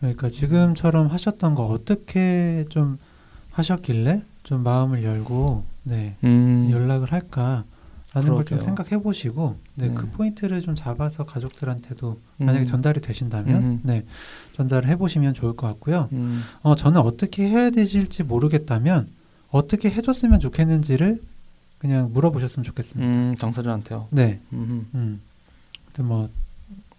[0.00, 2.98] 그러니까 지금처럼 하셨던 거 어떻게 좀
[3.60, 7.64] 하셨길래 좀 마음을 열고 네, 음, 연락을 할까?
[8.12, 8.60] 라는 걸 좀.
[8.60, 9.94] 생각해 보시고 네, 네.
[9.94, 13.80] 그 포인트를 좀 잡아서 가족들한테도 음, 만약에 전달이 되신다면 음.
[13.84, 14.04] 네,
[14.54, 16.08] 전달을 해 보시면 좋을 것 같고요.
[16.12, 19.08] 음, 어, 저는 어떻게 해야 되실지 모르겠다면
[19.50, 21.22] 어떻게 해줬으면 좋겠는지를
[21.78, 23.16] 그냥 물어보셨으면 좋겠습니다.
[23.16, 24.08] 음, 당사자한테요.
[24.10, 25.20] 네, 음,
[26.00, 26.28] 뭐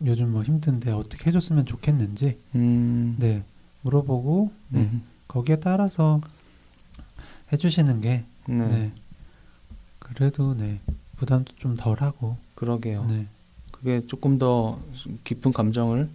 [0.06, 3.43] 요즘 뭐 힘든데 어떻게 해줬으면 좋겠는지 음, 네
[3.82, 6.21] 물어보고 네, 음, 거기에 따라서
[7.51, 8.91] 해주시는 게 네, 네.
[9.99, 10.79] 그래도 네
[11.17, 13.05] 부담도 좀 덜하고 그러게요.
[13.05, 13.27] 네.
[13.71, 14.79] 그게 조금 더
[15.23, 16.09] 깊은 감정을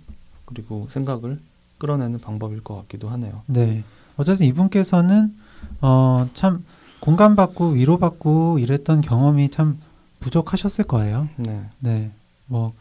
[0.45, 1.41] 그리고 생각을
[1.79, 3.43] 끌어내는 방법일 것 같기도 하네요.
[3.47, 3.85] 네.
[4.17, 5.37] 어쨌든 이분께서는
[5.81, 6.65] 어, 참
[7.01, 9.79] 공감받고 위로받고 이랬던 경험이 참
[10.21, 11.29] 부족하셨을 거예요.
[11.37, 12.11] 네, 네.
[12.47, 12.73] 뭐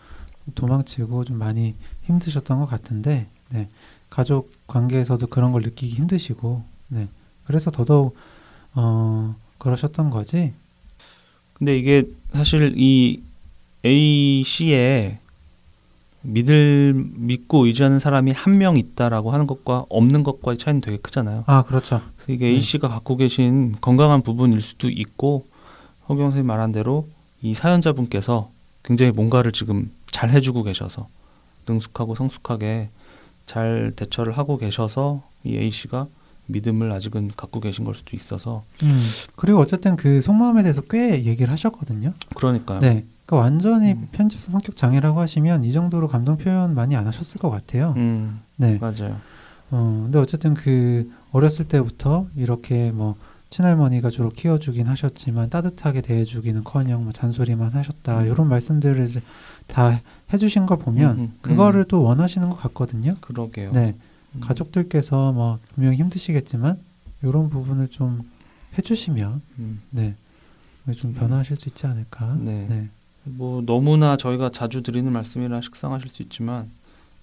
[0.54, 3.68] 도망치고 좀 많이 힘드셨던 것 같은데 네.
[4.10, 7.08] 가족 관계에서도 그런 걸 느끼기 힘드시고 네.
[7.44, 8.16] 그래서 더더욱
[8.76, 10.54] 어, 그러셨던 거지.
[11.54, 12.04] 근데 이게
[12.34, 13.22] 사실 이
[13.86, 15.20] A 씨에
[16.22, 21.44] 믿을 믿고 의지하는 사람이 한 명 있다라고 하는 것과 없는 것과의 차이는 되게 크잖아요.
[21.48, 22.02] 아, 그렇죠.
[22.28, 22.52] 이게 네.
[22.54, 25.46] A 씨가 갖고 계신 건강한 부분일 수도 있고
[26.10, 27.08] 허경 선생님 말한 대로
[27.42, 28.50] 이 사연자분께서
[28.84, 31.08] 굉장히 뭔가를 지금 잘 해주고 계셔서
[31.68, 32.90] 능숙하고 성숙하게
[33.46, 36.08] 잘 대처를 하고 계셔서 이 A 씨가
[36.48, 39.06] 믿음을 아직은 갖고 계신 걸 수도 있어서 음.
[39.36, 42.14] 그리고 어쨌든 그 속마음에 대해서 꽤 얘기를 하셨거든요.
[42.36, 42.80] 그러니까요.
[42.80, 43.06] 네.
[43.26, 44.08] 그러니까 완전히 음.
[44.12, 47.94] 편집성 성격 장애라고 하시면 이 정도로 감정 표현 많이 안 하셨을 것 같아요.
[47.98, 48.78] 음, 네.
[48.80, 49.20] 맞아요.
[49.72, 53.16] 어, 근데 어쨌든 그 어렸을 때부터 이렇게 뭐
[53.50, 58.26] 친할머니가 주로 키워주긴 하셨지만 따뜻하게 대해주기는커녕 뭐 잔소리만 하셨다 음.
[58.28, 59.08] 이런 말씀들을
[59.68, 60.02] 다
[60.34, 61.86] 해주신 걸 보면 음, 음, 그거를 음.
[61.88, 63.16] 또 원하시는 것 같거든요.
[63.22, 63.72] 그러게요.
[63.72, 64.00] 네, 음.
[64.42, 66.80] 가족들께서 뭐 분명히 힘드시겠지만
[67.24, 68.30] 이런 부분을 좀
[68.78, 69.82] 해주시면 음.
[69.92, 70.16] 네,
[70.98, 72.36] 좀 변화하실 수 있지 않을까.
[72.36, 72.68] 네.
[72.70, 72.90] 네,
[73.24, 76.70] 뭐 너무나 저희가 자주 드리는 말씀이라 식상하실 수 있지만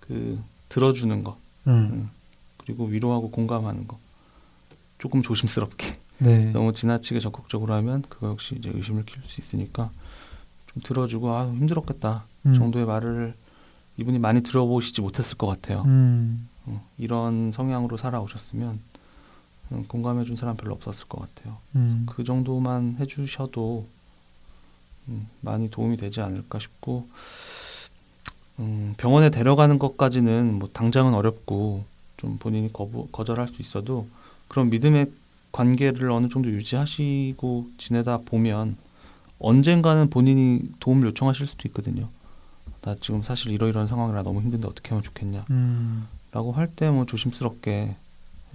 [0.01, 2.11] 그 들어주는 거 음, 음.
[2.59, 3.99] 그리고 위로하고 공감하는 거
[4.99, 9.91] 조금 조심스럽게 네, 너무 지나치게 적극적으로 하면 그거 역시 이제 의심을 키울 수 있으니까
[10.73, 13.35] 좀 들어주고 아 힘들었겠다 음, 정도의 말을
[13.99, 15.83] 이분이 많이 들어보시지 못했을 것 같아요.
[15.87, 18.81] 음, 어, 이런 성향으로 살아오셨으면
[19.73, 21.57] 음, 공감해준 사람 별로 없었을 것 같아요.
[21.77, 23.87] 음, 그 정도만 해주셔도
[25.09, 27.09] 음, 많이 도움이 되지 않을까 싶고
[28.59, 31.85] 음, 병원에 데려가는 것까지는 뭐 당장은 어렵고
[32.17, 34.07] 좀 본인이 거부, 거절할 수 있어도
[34.49, 35.11] 그런 믿음의
[35.51, 38.77] 관계를 어느 정도 유지하시고 지내다 보면
[39.39, 42.09] 언젠가는 본인이 도움을 요청하실 수도 있거든요.
[42.83, 47.05] 나 지금 사실 이러이러한 상황이라 너무 힘든데 어떻게 하면 좋겠냐 음, 라고 할 때 뭐
[47.07, 47.95] 조심스럽게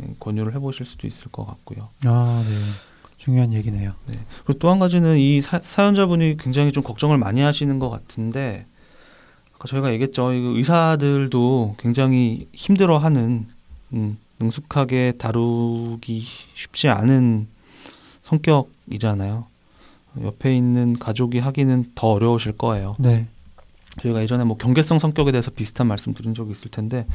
[0.01, 1.89] 예, 권유를 해보실 수도 있을 것 같고요.
[2.05, 2.55] 아, 네,
[3.17, 3.93] 중요한 얘기네요.
[4.45, 8.65] 그리고 또 한 가지는 이 사, 사연자분이 굉장히 좀 걱정을 많이 하시는 것 같은데
[9.55, 10.33] 아까 저희가 얘기했죠.
[10.33, 13.47] 이 의사들도 굉장히 힘들어하는
[13.93, 16.25] 음, 능숙하게 다루기
[16.55, 17.47] 쉽지 않은
[18.23, 19.45] 성격이잖아요.
[20.21, 22.95] 옆에 있는 가족이 하기는 더 어려우실 거예요.
[22.99, 23.27] 네,
[24.01, 27.05] 저희가 예전에 뭐 경계성 성격에 대해서 비슷한 말씀 드린 적이 있을 텐데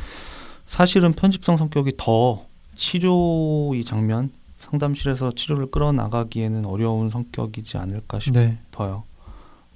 [0.73, 9.03] 사실은 편집성 성격이 더 치료 이 장면 상담실에서 치료를 끌어나가기에는 어려운 성격이지 않을까 네, 싶어요.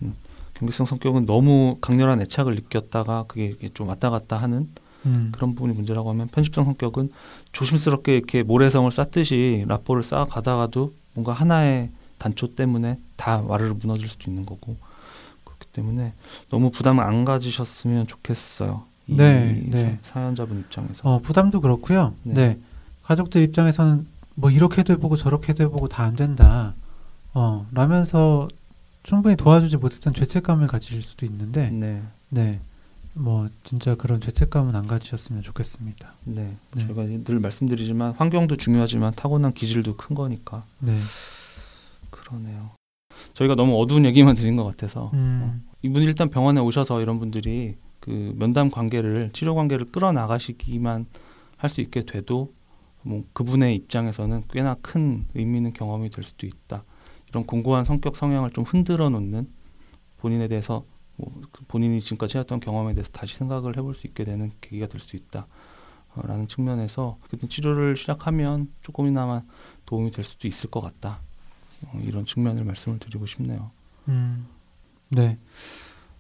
[0.01, 0.15] 음,
[0.55, 4.71] 경계성 성격은 너무 강렬한 애착을 느꼈다가 그게 좀 왔다 갔다 하는
[5.05, 7.13] 음, 그런 부분이 문제라고 하면 편집성 성격은
[7.53, 14.31] 조심스럽게 이렇게 모래성을 쌓듯이 라포를 쌓아 가다가도 뭔가 하나의 단초 때문에 다 와르르 무너질 수도
[14.31, 14.79] 있는 거고
[15.45, 16.15] 그렇기 때문에
[16.49, 18.96] 너무 부담을 안 가지셨으면 좋겠어요.
[19.09, 19.99] 이 네, 네.
[20.03, 21.01] 사, 연자분 입장에서.
[21.09, 22.15] 어, 부담도 그렇고요.
[22.23, 22.35] 네.
[22.35, 22.61] 네.
[23.05, 26.75] 가족들 입장에서는 뭐 이렇게도 해보고 저렇게도 해보고 다 안 된다.
[27.35, 28.49] 어, 라면서
[29.03, 32.61] 충분히 도와주지 못했던 죄책감을 가지실 수도 있는데, 네, 네.
[33.15, 36.13] 뭐 진짜 그런 죄책감은 안 가지셨으면 좋겠습니다.
[36.25, 36.57] 네.
[36.75, 36.87] 네.
[36.87, 40.99] 저희가 늘 말씀드리지만 환경도 중요하지만 타고난 기질도 큰 거니까 네.
[42.11, 42.71] 그러네요.
[43.35, 47.77] 저희가 너무 어두운 얘기만 드린 것 같아서 음, 이분이 일단 병원에 오셔서 이런 분들이
[48.07, 51.07] 그 면담 관계를 치료 관계를 끌어 나가시기만
[51.59, 52.55] 할 수 있게 돼도
[53.03, 56.85] 뭐 그분의 입장에서는 꽤나 큰 의미 있는 경험이 될 수도 있다.
[57.29, 59.49] 이런 공고한 성격 성향을 좀 흔들어 놓는
[60.19, 60.85] 본인에 대해서
[61.17, 65.17] 뭐그 본인이 지금까지 해왔던 경험에 대해서 다시 생각을 해볼 수 있게 되는 계기가 될 수
[65.17, 65.47] 있다.
[66.15, 69.43] 어, 라는 측면에서 어쨌든 치료를 시작하면 조금이나마
[69.87, 71.21] 도움이 될 수도 있을 것 같다.
[71.87, 73.71] 어, 이런 측면을 말씀을 드리고 싶네요.
[74.09, 74.47] 음,
[75.09, 75.39] 네.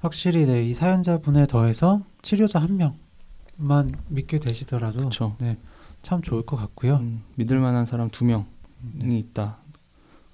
[0.00, 5.10] 확실히 네, 이 사연자분에 더해서 치료자 한 명만 믿게 되시더라도.
[5.38, 5.56] 네,
[6.02, 6.96] 참 좋을 것 같고요.
[6.96, 8.44] 음, 믿을 만한 사람 두 명이
[8.94, 9.18] 네.
[9.18, 9.58] 있다.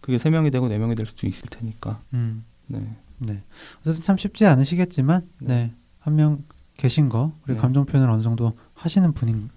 [0.00, 2.02] 그게 세 명이 되고 네 명이 될 수도 있을 테니까.
[2.14, 2.96] 음, 네.
[3.18, 3.42] 네.
[3.80, 5.54] 어쨌든 참 쉽지 않으시겠지만, 네.
[5.54, 5.74] 네.
[6.00, 6.42] 한명
[6.76, 7.62] 계신 거, 그리고 네.
[7.62, 9.48] 감정 표현을 어느 정도 하시는 분이라는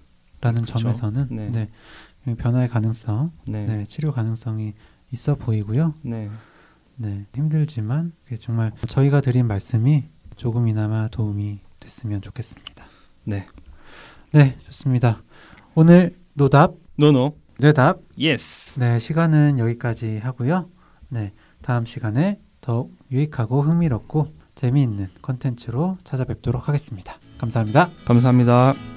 [0.42, 0.78] 그쵸.
[0.78, 1.50] 점에서는, 네.
[1.50, 2.34] 네.
[2.36, 3.66] 변화의 가능성, 네.
[3.66, 3.84] 네.
[3.86, 4.74] 치료 가능성이
[5.12, 5.94] 있어 보이고요.
[6.02, 6.30] 네.
[6.96, 7.26] 네.
[7.34, 10.04] 힘들지만, 정말 저희가 드린 말씀이
[10.36, 12.86] 조금이나마 도움이 됐으면 좋겠습니다.
[13.24, 13.46] 네.
[14.32, 15.22] 네, 좋습니다.
[15.74, 17.36] 오늘 노답, No No.
[17.58, 18.78] 뇌답, Yes.
[18.78, 20.68] 네, 시간은 여기까지 하고요.
[21.08, 21.32] 네,
[21.62, 27.18] 다음 시간에 더욱 유익하고 흥미롭고 재미있는 컨텐츠로 찾아뵙도록 하겠습니다.
[27.38, 27.90] 감사합니다.
[28.04, 28.95] 감사합니다.